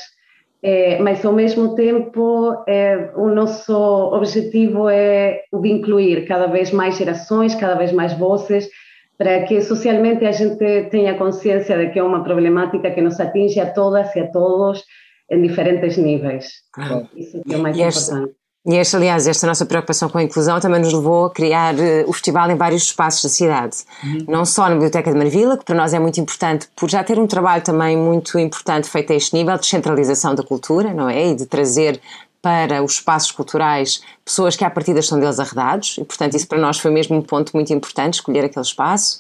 é, 0.62 0.98
mas 0.98 1.24
ao 1.24 1.32
mesmo 1.32 1.74
tempo 1.74 2.64
o 3.16 3.28
nosso 3.28 3.74
objetivo 3.74 4.88
é 4.88 5.42
o 5.52 5.60
de 5.60 5.70
incluir 5.70 6.26
cada 6.26 6.46
vez 6.46 6.70
mais 6.70 6.96
gerações, 6.96 7.54
cada 7.54 7.74
vez 7.74 7.92
mais 7.92 8.12
vozes, 8.14 8.68
para 9.16 9.44
que 9.44 9.60
socialmente 9.60 10.24
a 10.24 10.32
gente 10.32 10.88
tenha 10.90 11.16
consciência 11.16 11.78
de 11.78 11.90
que 11.90 11.98
é 11.98 12.02
uma 12.02 12.24
problemática 12.24 12.90
que 12.90 13.00
nos 13.00 13.20
atinge 13.20 13.60
a 13.60 13.70
todas 13.72 14.14
e 14.16 14.20
a 14.20 14.30
todos 14.30 14.84
em 15.30 15.40
diferentes 15.40 15.96
níveis. 15.96 16.46
Isso 17.16 17.40
é 17.50 17.56
o 17.56 17.60
mais 17.60 17.76
e 17.76 17.82
importante. 17.82 18.34
E 18.66 18.76
esta, 18.76 18.96
aliás, 18.96 19.26
esta 19.26 19.46
nossa 19.46 19.66
preocupação 19.66 20.08
com 20.08 20.16
a 20.16 20.22
inclusão 20.22 20.58
também 20.58 20.80
nos 20.80 20.92
levou 20.92 21.26
a 21.26 21.30
criar 21.30 21.74
uh, 21.74 22.08
o 22.08 22.12
festival 22.14 22.50
em 22.50 22.56
vários 22.56 22.84
espaços 22.84 23.22
da 23.22 23.28
cidade. 23.28 23.76
Uhum. 24.02 24.24
Não 24.26 24.46
só 24.46 24.62
na 24.62 24.70
Biblioteca 24.70 25.12
de 25.12 25.18
Marvila, 25.18 25.58
que 25.58 25.64
para 25.66 25.74
nós 25.74 25.92
é 25.92 25.98
muito 25.98 26.18
importante, 26.18 26.66
por 26.74 26.88
já 26.88 27.04
ter 27.04 27.18
um 27.18 27.26
trabalho 27.26 27.62
também 27.62 27.94
muito 27.94 28.38
importante 28.38 28.88
feito 28.88 29.12
a 29.12 29.16
este 29.16 29.34
nível 29.34 29.58
de 29.58 29.66
centralização 29.66 30.34
da 30.34 30.42
cultura, 30.42 30.94
não 30.94 31.10
é? 31.10 31.28
E 31.28 31.34
de 31.34 31.44
trazer 31.44 32.00
para 32.40 32.82
os 32.82 32.92
espaços 32.92 33.30
culturais 33.30 34.02
pessoas 34.22 34.54
que 34.54 34.64
à 34.64 34.70
partida 34.70 35.00
estão 35.00 35.18
deles 35.18 35.40
arredados 35.40 35.96
e 35.98 36.04
portanto 36.04 36.34
isso 36.34 36.46
para 36.46 36.58
nós 36.58 36.78
foi 36.78 36.90
mesmo 36.90 37.16
um 37.16 37.22
ponto 37.22 37.50
muito 37.54 37.72
importante 37.72 38.14
escolher 38.14 38.44
aquele 38.44 38.66
espaço 38.66 39.18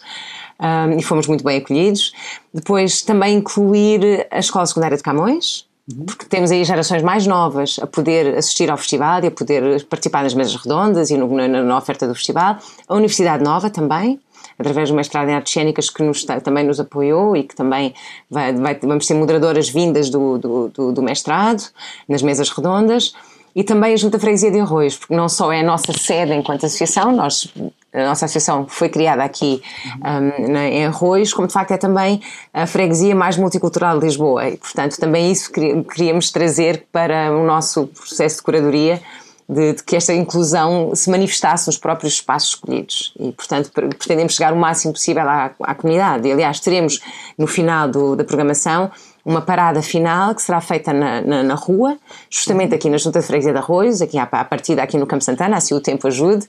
um, 0.60 0.98
e 0.98 1.02
fomos 1.02 1.26
muito 1.26 1.42
bem 1.42 1.56
acolhidos 1.56 2.12
depois 2.52 3.00
também 3.00 3.38
incluir 3.38 4.26
a 4.30 4.38
Escola 4.38 4.66
Secundária 4.66 4.98
de 4.98 5.02
Camões 5.02 5.66
uhum. 5.90 6.04
porque 6.06 6.26
temos 6.26 6.50
aí 6.50 6.64
gerações 6.64 7.02
mais 7.02 7.26
novas 7.26 7.78
a 7.80 7.86
poder 7.86 8.36
assistir 8.36 8.70
ao 8.70 8.76
festival 8.76 9.22
e 9.22 9.26
a 9.28 9.30
poder 9.30 9.84
participar 9.86 10.22
nas 10.22 10.34
mesas 10.34 10.54
redondas 10.56 11.10
e 11.10 11.16
no, 11.16 11.28
na, 11.34 11.48
na 11.48 11.78
oferta 11.78 12.06
do 12.06 12.14
festival 12.14 12.58
a 12.88 12.94
Universidade 12.94 13.42
Nova 13.42 13.70
também 13.70 14.20
através 14.58 14.88
do 14.88 14.94
mestrado 14.94 15.28
em 15.28 15.34
artes 15.34 15.52
cênicas 15.52 15.90
que 15.90 16.02
nos, 16.02 16.24
também 16.24 16.64
nos 16.64 16.78
apoiou 16.78 17.36
e 17.36 17.42
que 17.42 17.54
também 17.54 17.94
vai, 18.30 18.52
vai, 18.52 18.78
vamos 18.80 19.06
ser 19.06 19.14
moderadoras 19.14 19.68
vindas 19.68 20.10
do, 20.10 20.38
do, 20.38 20.68
do, 20.68 20.92
do 20.92 21.02
mestrado, 21.02 21.62
nas 22.08 22.22
mesas 22.22 22.50
redondas 22.50 23.14
e 23.54 23.62
também 23.62 23.94
a 23.94 23.96
Junta 23.96 24.18
Freguesia 24.18 24.50
de 24.50 24.58
Arroios, 24.58 24.96
porque 24.96 25.14
não 25.14 25.28
só 25.28 25.52
é 25.52 25.60
a 25.60 25.62
nossa 25.62 25.92
sede 25.92 26.32
enquanto 26.34 26.66
associação, 26.66 27.12
nós, 27.12 27.52
a 27.92 28.04
nossa 28.04 28.24
associação 28.24 28.66
foi 28.68 28.88
criada 28.88 29.22
aqui 29.22 29.62
um, 30.04 30.56
em 30.56 30.86
Arroios, 30.86 31.32
como 31.32 31.46
de 31.46 31.52
facto 31.52 31.70
é 31.70 31.76
também 31.76 32.20
a 32.52 32.66
freguesia 32.66 33.14
mais 33.14 33.36
multicultural 33.36 33.98
de 33.98 34.06
Lisboa 34.06 34.48
e, 34.48 34.56
portanto, 34.56 34.98
também 34.98 35.30
isso 35.30 35.52
queríamos 35.52 36.30
trazer 36.30 36.86
para 36.90 37.32
o 37.32 37.44
nosso 37.46 37.86
processo 37.86 38.38
de 38.38 38.42
curadoria 38.42 39.00
de, 39.48 39.74
de, 39.74 39.82
que 39.84 39.94
esta 39.94 40.12
inclusão 40.12 40.94
se 40.94 41.10
manifestasse 41.10 41.66
nos 41.66 41.78
próprios 41.78 42.14
espaços 42.14 42.50
escolhidos 42.50 43.14
e, 43.20 43.30
portanto, 43.32 43.70
pretendemos 43.72 44.34
chegar 44.34 44.52
o 44.52 44.56
máximo 44.56 44.94
possível 44.94 45.28
à, 45.28 45.52
à 45.60 45.74
comunidade. 45.74 46.26
E, 46.26 46.32
aliás, 46.32 46.60
teremos 46.60 47.00
no 47.36 47.46
final 47.46 47.88
do, 47.88 48.16
da 48.16 48.24
programação 48.24 48.90
uma 49.24 49.40
parada 49.40 49.80
final 49.80 50.34
que 50.34 50.42
será 50.42 50.60
feita 50.60 50.92
na, 50.92 51.22
na, 51.22 51.42
na 51.42 51.54
rua, 51.54 51.96
justamente 52.28 52.74
aqui 52.74 52.90
na 52.90 52.98
Junta 52.98 53.20
de 53.20 53.26
Freguesia 53.26 53.52
de 53.52 53.58
Arroios, 53.58 54.02
aqui 54.02 54.18
à, 54.18 54.24
à 54.24 54.44
partida 54.44 54.82
aqui 54.82 54.98
no 54.98 55.06
Campo 55.06 55.24
Santana, 55.24 55.56
assim 55.56 55.74
o 55.74 55.80
tempo 55.80 56.06
ajude, 56.06 56.46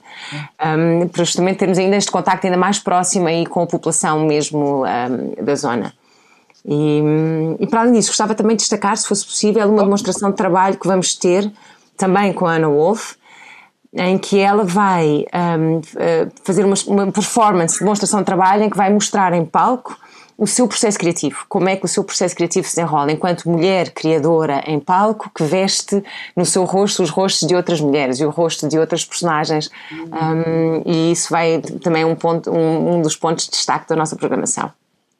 um, 0.60 1.08
para 1.08 1.24
justamente 1.24 1.58
termos 1.58 1.78
ainda 1.78 1.96
este 1.96 2.10
contacto 2.10 2.46
ainda 2.46 2.58
mais 2.58 2.78
próximo 2.78 3.26
aí 3.28 3.46
com 3.46 3.62
a 3.62 3.66
população 3.66 4.26
mesmo 4.26 4.84
um, 4.84 5.44
da 5.44 5.54
zona. 5.54 5.94
E, 6.68 7.00
e, 7.60 7.66
para 7.66 7.82
além 7.82 7.92
disso, 7.92 8.08
gostava 8.08 8.34
também 8.34 8.56
de 8.56 8.62
destacar, 8.62 8.96
se 8.96 9.06
fosse 9.06 9.24
possível, 9.24 9.66
uma 9.70 9.84
demonstração 9.84 10.30
de 10.30 10.36
trabalho 10.36 10.76
que 10.76 10.86
vamos 10.86 11.14
ter 11.14 11.50
também 11.96 12.32
com 12.32 12.44
a 12.44 12.54
Ana 12.54 12.68
Wolf, 12.68 13.14
em 13.94 14.18
que 14.18 14.38
ela 14.38 14.64
vai 14.64 15.24
um, 15.58 15.80
eh, 15.96 16.26
fazer 16.44 16.64
uma, 16.64 16.74
uma 16.88 17.10
performance, 17.10 17.78
demonstração 17.78 18.18
de 18.20 18.26
trabalho, 18.26 18.64
em 18.64 18.68
que 18.68 18.76
vai 18.76 18.92
mostrar 18.92 19.32
em 19.32 19.44
palco 19.44 19.96
o 20.38 20.46
seu 20.46 20.68
processo 20.68 20.98
criativo, 20.98 21.46
como 21.48 21.68
é 21.68 21.76
que 21.76 21.84
o 21.84 21.88
seu 21.88 22.04
processo 22.04 22.34
criativo 22.34 22.66
se 22.66 22.80
enrola 22.80 23.10
enquanto 23.10 23.48
mulher 23.48 23.90
criadora 23.90 24.62
em 24.66 24.78
palco 24.78 25.30
que 25.34 25.42
veste 25.42 26.02
no 26.36 26.44
seu 26.44 26.64
rosto 26.64 27.02
os 27.02 27.10
rostos 27.10 27.48
de 27.48 27.54
outras 27.54 27.80
mulheres 27.80 28.20
e 28.20 28.24
o 28.24 28.30
rosto 28.30 28.68
de 28.68 28.78
outras 28.78 29.04
personagens 29.04 29.70
um, 29.92 30.82
e 30.84 31.12
isso 31.12 31.30
vai 31.30 31.60
também 31.82 32.04
um, 32.04 32.14
ponto, 32.14 32.50
um, 32.50 32.96
um, 32.96 33.02
dos 33.02 33.16
pontos 33.16 33.46
de 33.46 33.52
destaque 33.52 33.88
da 33.88 33.96
nossa 33.96 34.14
programação. 34.14 34.70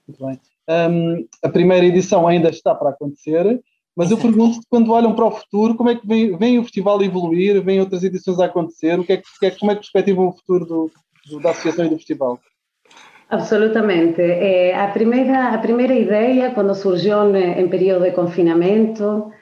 Muito 0.07 0.25
bem. 0.25 0.41
Um, 0.69 1.27
a 1.43 1.49
primeira 1.49 1.87
edição 1.87 2.27
ainda 2.27 2.51
está 2.51 2.75
para 2.75 2.91
acontecer, 2.91 3.61
mas 3.97 4.11
eu 4.11 4.19
pergunto 4.19 4.61
quando 4.69 4.93
olham 4.93 5.15
para 5.15 5.25
o 5.25 5.31
futuro, 5.31 5.75
como 5.75 5.89
é 5.89 5.95
que 5.95 6.07
vem, 6.07 6.37
vem 6.37 6.59
o 6.59 6.63
festival 6.63 7.01
a 7.01 7.05
evoluir, 7.05 7.63
vem 7.63 7.81
outras 7.81 8.03
edições 8.03 8.39
a 8.39 8.45
acontecer, 8.45 8.99
o 8.99 9.05
que 9.05 9.15
é, 9.15 9.17
que, 9.17 9.47
é, 9.47 9.51
como 9.53 9.71
é 9.71 9.75
que 9.75 9.81
perspectivam 9.81 10.29
o 10.29 10.33
futuro 10.33 10.67
do, 10.67 10.91
do, 11.31 11.41
da 11.41 11.51
associação 11.51 11.87
e 11.87 11.89
do 11.89 11.97
festival? 11.97 12.39
Absolutamente. 13.29 14.23
É, 14.23 14.75
a, 14.75 14.89
primeira, 14.89 15.49
a 15.49 15.59
primeira 15.59 15.95
ideia, 15.95 16.53
quando 16.53 16.75
surgiu 16.75 17.35
em 17.37 17.69
período 17.69 18.05
de 18.05 18.13
confinamento, 18.13 19.33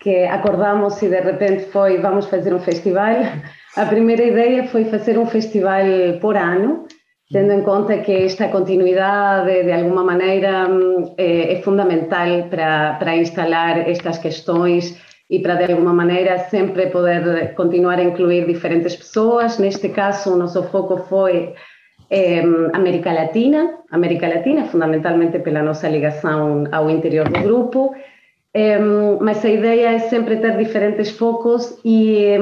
que 0.00 0.24
acordamos 0.24 1.00
e 1.02 1.08
de 1.08 1.20
repente 1.20 1.64
foi 1.66 1.98
vamos 1.98 2.26
fazer 2.26 2.54
um 2.54 2.60
festival, 2.60 3.16
a 3.76 3.86
primeira 3.86 4.22
ideia 4.22 4.64
foi 4.68 4.84
fazer 4.84 5.18
um 5.18 5.26
festival 5.26 5.84
por 6.20 6.36
ano, 6.36 6.86
tendo 7.32 7.52
em 7.52 7.62
conta 7.62 7.98
que 7.98 8.12
esta 8.12 8.48
continuidade, 8.48 9.64
de 9.64 9.72
alguma 9.72 10.04
maneira, 10.04 10.68
é, 11.16 11.54
é 11.54 11.62
fundamental 11.62 12.48
para, 12.48 12.94
para 12.94 13.16
instalar 13.16 13.88
estas 13.88 14.18
questões 14.18 14.96
e 15.28 15.40
para, 15.40 15.54
de 15.56 15.72
alguma 15.72 15.94
maneira, 15.94 16.38
sempre 16.38 16.88
poder 16.88 17.54
continuar 17.54 17.98
a 17.98 18.04
incluir 18.04 18.46
diferentes 18.46 18.94
pessoas. 18.94 19.58
Neste 19.58 19.88
caso, 19.88 20.34
o 20.34 20.36
nosso 20.36 20.62
foco 20.64 20.98
foi 21.08 21.54
eh, 22.12 22.44
América 22.74 23.10
Latina, 23.10 23.78
América 23.90 24.28
Latina, 24.28 24.66
fundamentalmente 24.66 25.38
pela 25.38 25.62
nossa 25.62 25.88
ligação 25.88 26.64
ao 26.70 26.90
interior 26.90 27.26
do 27.30 27.40
grupo, 27.40 27.94
eh, 28.52 28.78
mas 28.78 29.42
a 29.42 29.48
ideia 29.48 29.94
é 29.96 29.98
sempre 29.98 30.36
ter 30.36 30.58
diferentes 30.58 31.10
focos 31.10 31.80
e, 31.82 32.36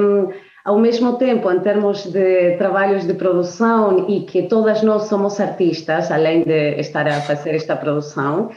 ao 0.64 0.76
mesmo 0.76 1.16
tempo, 1.18 1.48
em 1.52 1.60
termos 1.60 2.04
de 2.10 2.56
trabalhos 2.58 3.06
de 3.06 3.14
produção 3.14 4.06
e 4.08 4.22
que 4.22 4.42
todas 4.48 4.82
nós 4.82 5.04
somos 5.04 5.38
artistas, 5.38 6.10
além 6.10 6.42
de 6.42 6.80
estar 6.80 7.06
a 7.06 7.20
fazer 7.20 7.54
esta 7.54 7.76
produção, 7.76 8.50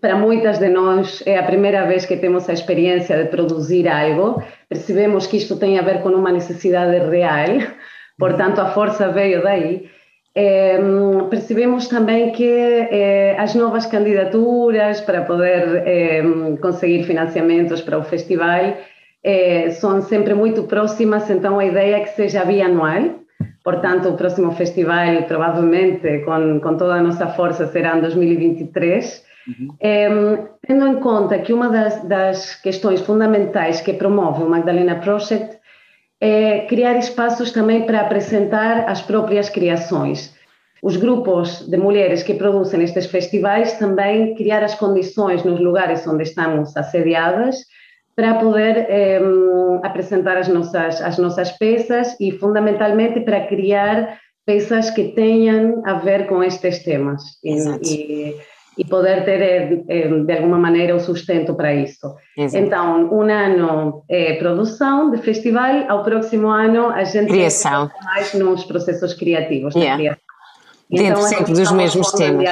para 0.00 0.16
muitas 0.16 0.58
de 0.58 0.68
nós 0.68 1.22
é 1.24 1.38
a 1.38 1.44
primeira 1.44 1.86
vez 1.86 2.04
que 2.04 2.16
temos 2.16 2.48
a 2.48 2.52
experiência 2.52 3.16
de 3.16 3.30
produzir 3.30 3.86
algo, 3.88 4.42
percebemos 4.68 5.28
que 5.28 5.36
isto 5.36 5.56
tem 5.56 5.78
a 5.78 5.82
ver 5.82 6.02
com 6.02 6.08
uma 6.10 6.32
necessidade 6.32 6.98
real, 7.08 7.60
portanto 8.18 8.60
a 8.60 8.66
força 8.66 9.08
veio 9.08 9.40
daí. 9.40 9.88
É, 10.34 10.78
percebemos 11.28 11.88
também 11.88 12.32
que 12.32 12.44
é, 12.44 13.36
as 13.38 13.54
novas 13.54 13.84
candidaturas 13.84 15.00
para 15.02 15.22
poder 15.22 15.86
é, 15.86 16.22
conseguir 16.60 17.04
financiamentos 17.04 17.82
para 17.82 17.98
o 17.98 18.02
festival 18.02 18.76
são 19.78 20.02
sempre 20.02 20.34
muito 20.34 20.64
próximas, 20.64 21.30
então 21.30 21.60
a 21.60 21.64
ideia 21.64 21.98
é 21.98 22.00
que 22.00 22.08
seja 22.08 22.44
bianual. 22.44 23.20
Portanto, 23.62 24.08
o 24.08 24.16
próximo 24.16 24.50
festival, 24.50 25.22
provavelmente, 25.28 26.24
com, 26.24 26.58
com 26.58 26.76
toda 26.76 26.94
a 26.94 27.02
nossa 27.02 27.28
força, 27.28 27.68
será 27.68 27.96
em 27.96 28.00
2023. 28.00 29.30
Uhum. 29.44 30.48
tendo 30.64 30.86
em 30.86 31.00
conta 31.00 31.36
que 31.38 31.52
uma 31.52 31.68
das, 31.68 32.04
das 32.04 32.54
questões 32.56 33.00
fundamentais 33.00 33.80
que 33.80 33.92
promove 33.92 34.42
o 34.42 34.48
Magdalena 34.48 34.96
Project 34.96 35.58
é 36.22 36.66
criar 36.66 36.96
espaços 36.98 37.50
também 37.50 37.84
para 37.84 38.00
apresentar 38.00 38.88
as 38.88 39.02
próprias 39.02 39.50
criações. 39.50 40.32
Os 40.80 40.96
grupos 40.96 41.68
de 41.68 41.76
mulheres 41.76 42.22
que 42.22 42.34
produzem 42.34 42.80
estes 42.84 43.06
festivais 43.06 43.72
também 43.72 44.32
criar 44.36 44.62
as 44.62 44.76
condições 44.76 45.42
nos 45.42 45.58
lugares 45.58 46.06
onde 46.06 46.22
estamos 46.22 46.76
assediadas 46.76 47.56
para 48.14 48.34
poder 48.34 48.86
eh, 48.88 49.20
apresentar 49.82 50.36
as 50.36 50.46
nossas, 50.46 51.00
as 51.00 51.18
nossas 51.18 51.50
peças 51.58 52.14
e, 52.20 52.30
fundamentalmente, 52.30 53.20
para 53.20 53.46
criar 53.46 54.16
peças 54.46 54.90
que 54.90 55.08
tenham 55.14 55.82
a 55.84 55.94
ver 55.94 56.28
com 56.28 56.42
estes 56.42 56.84
temas. 56.84 57.22
Exato. 57.44 57.84
E, 57.84 58.30
e 58.30 58.36
poder 58.88 59.24
ter, 59.24 59.40
eh, 59.42 59.84
eh, 59.88 60.08
de 60.08 60.32
alguma 60.32 60.58
maneira, 60.58 60.96
o 60.96 61.00
sustento 61.00 61.54
para 61.54 61.74
isso. 61.74 62.14
Exato. 62.36 62.64
Então, 62.64 63.12
um 63.12 63.22
ano 63.22 64.02
é 64.08 64.34
produção 64.34 65.10
de 65.10 65.18
festival, 65.18 65.84
ao 65.88 66.02
próximo 66.02 66.48
ano 66.48 66.88
a 66.88 67.04
gente 67.04 67.28
criação. 67.28 67.90
mais 68.02 68.32
nos 68.34 68.64
processos 68.64 69.12
criativos 69.14 69.74
yeah. 69.74 69.96
de 69.96 70.02
criação. 70.02 70.22
Dentro 70.90 71.20
então, 71.20 71.22
sempre 71.22 71.52
dos 71.52 71.72
mesmos 71.72 72.12
temas. 72.12 72.44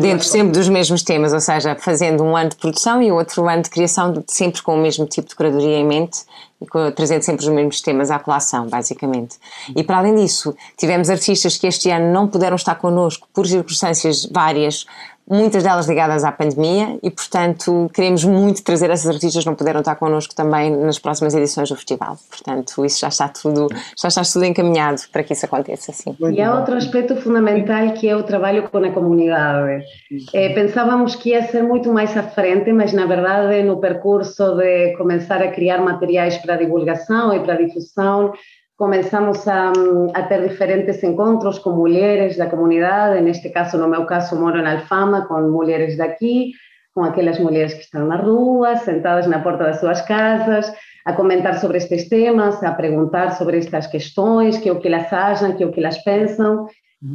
Dentro 0.00 0.24
sempre 0.24 0.52
dos 0.52 0.68
mesmos 0.68 1.02
temas, 1.02 1.32
ou 1.32 1.40
seja, 1.40 1.74
fazendo 1.74 2.22
um 2.22 2.36
ano 2.36 2.50
de 2.50 2.56
produção 2.56 3.02
e 3.02 3.10
outro 3.10 3.48
ano 3.48 3.62
de 3.62 3.70
criação, 3.70 4.22
sempre 4.28 4.62
com 4.62 4.76
o 4.76 4.80
mesmo 4.80 5.06
tipo 5.06 5.28
de 5.28 5.34
curadoria 5.34 5.76
em 5.76 5.84
mente 5.84 6.20
e 6.60 6.92
trazendo 6.92 7.22
sempre 7.22 7.44
os 7.44 7.50
mesmos 7.50 7.80
temas 7.80 8.08
à 8.08 8.20
colação, 8.20 8.68
basicamente. 8.68 9.38
E 9.74 9.82
para 9.82 9.98
além 9.98 10.14
disso, 10.14 10.54
tivemos 10.78 11.10
artistas 11.10 11.58
que 11.58 11.66
este 11.66 11.90
ano 11.90 12.12
não 12.12 12.28
puderam 12.28 12.54
estar 12.54 12.76
connosco 12.76 13.26
por 13.34 13.44
circunstâncias 13.44 14.24
várias, 14.26 14.86
muitas 15.28 15.62
delas 15.62 15.86
ligadas 15.88 16.24
à 16.24 16.32
pandemia 16.32 16.98
e, 17.02 17.10
portanto, 17.10 17.90
queremos 17.94 18.24
muito 18.24 18.62
trazer 18.62 18.90
essas 18.90 19.08
artistas 19.08 19.42
que 19.42 19.48
não 19.48 19.54
puderam 19.54 19.80
estar 19.80 19.94
connosco 19.96 20.34
também 20.34 20.70
nas 20.70 20.98
próximas 20.98 21.34
edições 21.34 21.68
do 21.68 21.76
festival. 21.76 22.16
Portanto, 22.28 22.84
isso 22.84 23.00
já 23.00 23.08
está 23.08 23.28
tudo, 23.28 23.68
já 24.00 24.08
está 24.08 24.22
tudo 24.22 24.44
encaminhado 24.44 25.00
para 25.10 25.22
que 25.22 25.32
isso 25.32 25.46
aconteça, 25.46 25.92
sim. 25.92 26.16
E 26.20 26.40
há 26.40 26.54
outro 26.54 26.74
aspecto 26.74 27.16
fundamental 27.16 27.92
que 27.92 28.08
é 28.08 28.16
o 28.16 28.22
trabalho 28.22 28.68
com 28.68 28.78
a 28.78 28.90
comunidade. 28.90 29.84
É, 30.34 30.50
pensávamos 30.50 31.14
que 31.14 31.30
ia 31.30 31.42
ser 31.46 31.62
muito 31.62 31.92
mais 31.92 32.16
à 32.16 32.22
frente, 32.22 32.72
mas 32.72 32.92
na 32.92 33.06
verdade 33.06 33.62
no 33.62 33.78
percurso 33.80 34.56
de 34.56 34.96
começar 34.96 35.42
a 35.42 35.48
criar 35.48 35.78
materiais 35.78 36.36
para 36.38 36.56
divulgação 36.56 37.34
e 37.34 37.40
para 37.40 37.56
difusão, 37.56 38.32
começamos 38.82 39.46
a, 39.46 39.72
a, 40.12 40.22
ter 40.24 40.42
diferentes 40.48 41.04
encontros 41.04 41.56
com 41.60 41.70
mulheres 41.70 42.36
da 42.36 42.46
comunidade, 42.46 43.20
neste 43.20 43.48
caso, 43.50 43.78
no 43.78 43.86
meu 43.86 44.04
caso, 44.06 44.34
moro 44.34 44.58
em 44.58 44.66
Alfama, 44.66 45.24
com 45.28 45.40
mulheres 45.42 45.96
daqui, 45.96 46.50
com 46.92 47.04
aquelas 47.04 47.38
mulheres 47.38 47.74
que 47.74 47.82
estão 47.82 48.08
na 48.08 48.16
rua, 48.16 48.74
sentadas 48.74 49.28
na 49.28 49.38
porta 49.38 49.62
das 49.62 49.78
suas 49.78 50.00
casas, 50.00 50.74
a 51.04 51.12
comentar 51.12 51.60
sobre 51.60 51.78
estes 51.78 52.08
temas, 52.08 52.60
a 52.60 52.72
perguntar 52.72 53.36
sobre 53.38 53.58
estas 53.58 53.86
questões, 53.86 54.58
que 54.58 54.68
é 54.68 54.72
o 54.72 54.80
que 54.80 54.88
elas 54.88 55.12
acham, 55.12 55.52
que 55.52 55.62
é 55.62 55.66
o 55.66 55.70
que 55.70 55.78
elas 55.78 55.98
pensam. 55.98 56.66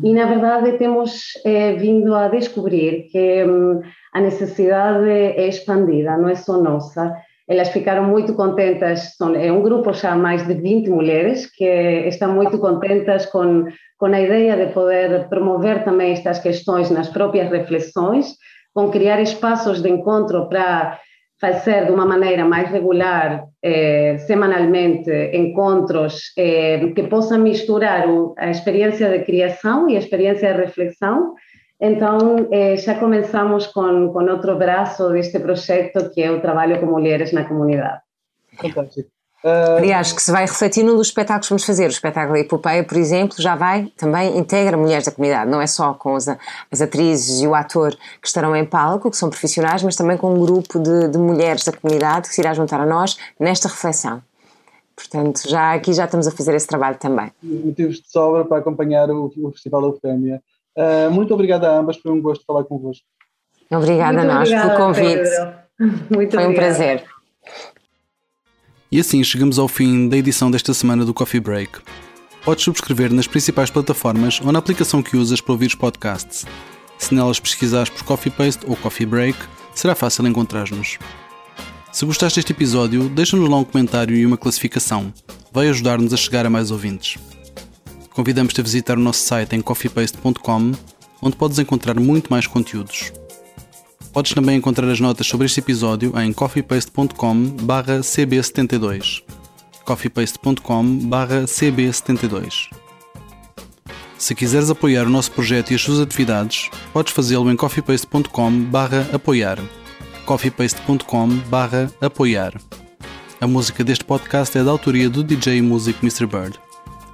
E, 0.06 0.13
na 0.13 0.25
verdade, 0.25 0.77
temos 0.77 1.34
eh, 1.45 1.73
vindo 1.73 2.15
a 2.15 2.30
descobrir 2.30 3.10
que 3.12 3.43
hum, 3.43 3.82
a 4.13 4.21
necessidade 4.21 5.10
é 5.10 5.45
expandida, 5.49 6.15
não 6.15 6.30
é 6.30 6.36
só 6.36 6.62
nossa, 6.62 7.13
elas 7.48 7.70
ficaram 7.70 8.04
muito 8.04 8.34
contentas, 8.34 9.16
são, 9.16 9.34
é 9.34 9.52
um 9.52 9.62
grupo 9.62 9.94
já 9.94 10.16
mais 10.16 10.46
de 10.46 10.54
20 10.54 10.90
mulheres 10.90 11.50
que 11.50 11.64
estão 12.08 12.34
muito 12.34 12.60
contentas 12.60 13.26
com, 13.28 13.66
com 13.98 14.06
a 14.08 14.22
ideia 14.22 14.58
de 14.58 14.74
poder 14.74 15.30
promover 15.30 15.84
também 15.86 16.12
estas 16.12 16.40
questões 16.40 16.90
nas 16.92 17.08
próprias 17.08 17.50
reflexões, 17.50 18.34
com 18.74 18.92
criar 18.92 19.22
espaços 19.22 19.82
de 19.82 19.90
encontro 19.90 20.50
para 20.50 21.00
fazer 21.40 21.86
de 21.86 21.92
uma 21.92 22.06
maneira 22.06 22.44
mais 22.44 22.70
regular, 22.70 23.46
eh, 23.64 24.18
semanalmente, 24.26 25.10
encontros 25.34 26.34
eh, 26.38 26.92
que 26.96 27.04
possam 27.04 27.40
misturar 27.40 28.10
o, 28.10 28.34
a 28.38 28.50
experiência 28.50 29.10
de 29.10 29.24
criação 29.24 29.88
e 29.88 29.96
a 29.96 30.00
experiência 30.00 30.54
de 30.54 30.62
reflexão 30.62 31.36
então, 31.80 32.48
eh, 32.52 32.76
já 32.78 32.96
começamos 32.96 33.68
com, 33.68 34.12
com 34.12 34.24
outro 34.26 34.56
braço 34.56 35.10
deste 35.10 35.40
projeto, 35.40 36.10
que 36.10 36.22
é 36.22 36.32
o 36.32 36.42
trabalho 36.42 36.80
com 36.80 36.88
mulheres 36.88 37.32
na 37.32 37.46
comunidade. 37.46 38.02
Fantástico. 38.60 39.10
Uh... 39.44 39.78
Aliás, 39.78 40.12
que 40.12 40.22
se 40.22 40.32
vai 40.32 40.42
refletir 40.42 40.84
num 40.84 40.96
dos 40.96 41.08
espetáculos 41.08 41.48
que 41.48 41.52
vamos 41.52 41.66
fazer. 41.66 41.86
O 41.86 41.90
espetáculo 41.90 42.38
Epopeia, 42.38 42.84
por 42.84 42.98
exemplo, 42.98 43.36
já 43.40 43.56
vai, 43.56 43.92
também 43.96 44.36
integra 44.36 44.76
mulheres 44.76 45.06
da 45.06 45.12
comunidade, 45.12 45.52
não 45.52 45.62
é 45.62 45.68
só 45.68 45.94
com 45.94 46.16
as, 46.16 46.28
as 46.28 46.82
atrizes 46.82 47.42
e 47.42 47.48
o 47.48 47.54
ator 47.54 47.96
que 48.20 48.28
estarão 48.28 48.56
em 48.56 48.66
palco, 48.66 49.12
que 49.12 49.18
são 49.18 49.30
profissionais, 49.30 49.84
mas 49.84 49.96
também 49.96 50.18
com 50.18 50.34
um 50.34 50.40
grupo 50.40 50.80
de, 50.80 51.10
de 51.10 51.18
mulheres 51.20 51.63
da 51.63 51.72
comunidade 51.72 52.28
que 52.28 52.34
se 52.34 52.42
irá 52.42 52.54
juntar 52.56 52.82
a 52.82 52.86
nós 52.86 53.18
nesta 53.40 53.68
reflexão. 53.68 54.24
Portanto, 54.96 55.48
já 55.48 55.76
aqui 55.76 55.94
já 55.94 56.06
estamos 56.06 56.26
a 56.26 56.32
fazer 56.32 56.56
esse 56.56 56.66
trabalho 56.66 56.98
também. 56.98 57.32
Motivos 57.44 58.02
de 58.02 58.10
sobra 58.10 58.44
para 58.44 58.58
acompanhar 58.58 59.12
o, 59.12 59.32
o 59.38 59.52
Festival 59.52 59.82
da 59.82 59.88
Eufémia. 59.90 60.42
Uh, 60.78 61.10
muito 61.12 61.34
obrigado 61.34 61.66
a 61.66 61.80
ambas, 61.80 61.98
foi 61.98 62.12
um 62.12 62.22
gosto 62.22 62.46
falar 62.46 62.63
convosco. 62.63 63.04
Obrigada 63.72 64.22
a 64.22 64.24
nós 64.24 64.48
obrigada, 64.48 64.70
pelo 64.70 64.86
convite. 64.86 65.08
Pedro. 65.16 65.54
Muito 66.10 66.32
Foi 66.32 66.44
um 66.44 66.50
obrigada. 66.50 66.54
prazer. 66.54 67.04
E 68.92 69.00
assim 69.00 69.24
chegamos 69.24 69.60
ao 69.60 69.68
fim 69.68 70.08
da 70.08 70.18
edição 70.18 70.50
desta 70.50 70.74
semana 70.74 71.04
do 71.06 71.13
Coffee 71.13 71.40
Break. 71.42 71.80
Podes 72.44 72.63
subscrever 72.63 73.13
nas 73.13 73.28
principais 73.28 73.70
plataformas 73.70 74.40
ou 74.44 74.52
na 74.52 74.60
aplicação 74.60 75.04
que 75.04 75.18
usas 75.18 75.42
para 75.42 75.52
ouvir 75.52 75.68
os 75.68 75.76
podcasts. 75.76 76.46
Se 76.98 77.13
nelas 77.13 77.40
pesquisares 77.40 77.90
por 77.90 78.04
Coffee 78.04 78.32
Paste 78.32 78.66
ou 78.66 78.76
Coffee 78.78 79.06
Break, 79.06 79.38
será 79.76 79.94
fácil 79.94 80.26
encontrar-nos. 80.26 80.98
Se 81.92 82.06
gostaste 82.06 82.40
deste 82.40 82.54
episódio, 82.54 83.10
deixa-nos 83.10 83.50
lá 83.50 83.58
um 83.58 83.63
comentário 83.63 84.16
e 84.16 84.26
uma 84.26 84.38
classificação. 84.38 85.13
Vai 85.52 85.68
ajudar-nos 85.68 86.13
a 86.13 86.18
chegar 86.18 86.46
a 86.46 86.50
mais 86.50 86.72
ouvintes. 86.72 87.18
Convidamos-te 88.17 88.60
a 88.60 88.63
visitar 88.63 88.97
o 88.97 88.99
nosso 88.99 89.19
site 89.19 89.56
em 89.56 89.62
coffeepaste.com, 89.62 90.71
onde 91.21 91.36
podes 91.36 91.60
encontrar 91.60 91.99
muito 91.99 92.32
mais 92.32 92.47
conteúdos. 92.47 93.13
Podes 94.12 94.34
também 94.34 94.58
encontrar 94.58 94.89
as 94.89 94.99
notas 94.99 95.27
sobre 95.27 95.45
este 95.45 95.60
episódio 95.60 96.19
em 96.19 96.34
coffeepaste.com 96.34 97.56
cb72 98.01 99.21
coffeepaste.com 99.86 100.84
cb72 101.45 102.71
Se 104.17 104.34
quiseres 104.34 104.71
apoiar 104.71 105.06
o 105.06 105.12
nosso 105.12 105.32
projeto 105.32 105.69
e 105.69 105.75
as 105.75 105.82
suas 105.84 105.99
atividades, 105.99 106.71
podes 106.91 107.13
fazê-lo 107.13 107.51
em 107.51 107.56
coffeepaste.com 107.56 108.67
apoiar 109.13 109.60
coffeepaste.com 110.25 111.30
apoiar 112.01 112.60
A 113.39 113.45
música 113.45 113.84
deste 113.84 114.03
podcast 114.03 114.58
é 114.58 114.63
da 114.63 114.71
autoria 114.71 115.08
do 115.08 115.23
DJ 115.23 115.62
Music 115.62 115.99
Mr. 116.01 116.25
Bird. 116.25 116.66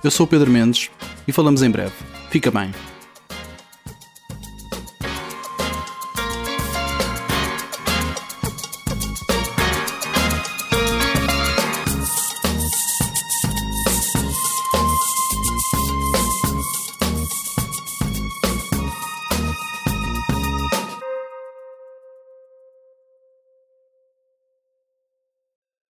Eu 0.03 0.11
sou 0.11 0.25
o 0.25 0.29
Pedro 0.29 0.51
Mendes 0.51 0.89
e 1.25 1.31
falamos 1.31 1.63
em 1.63 1.71
breve. 1.71 1.93
Fica 2.29 2.51
bem. 2.51 2.71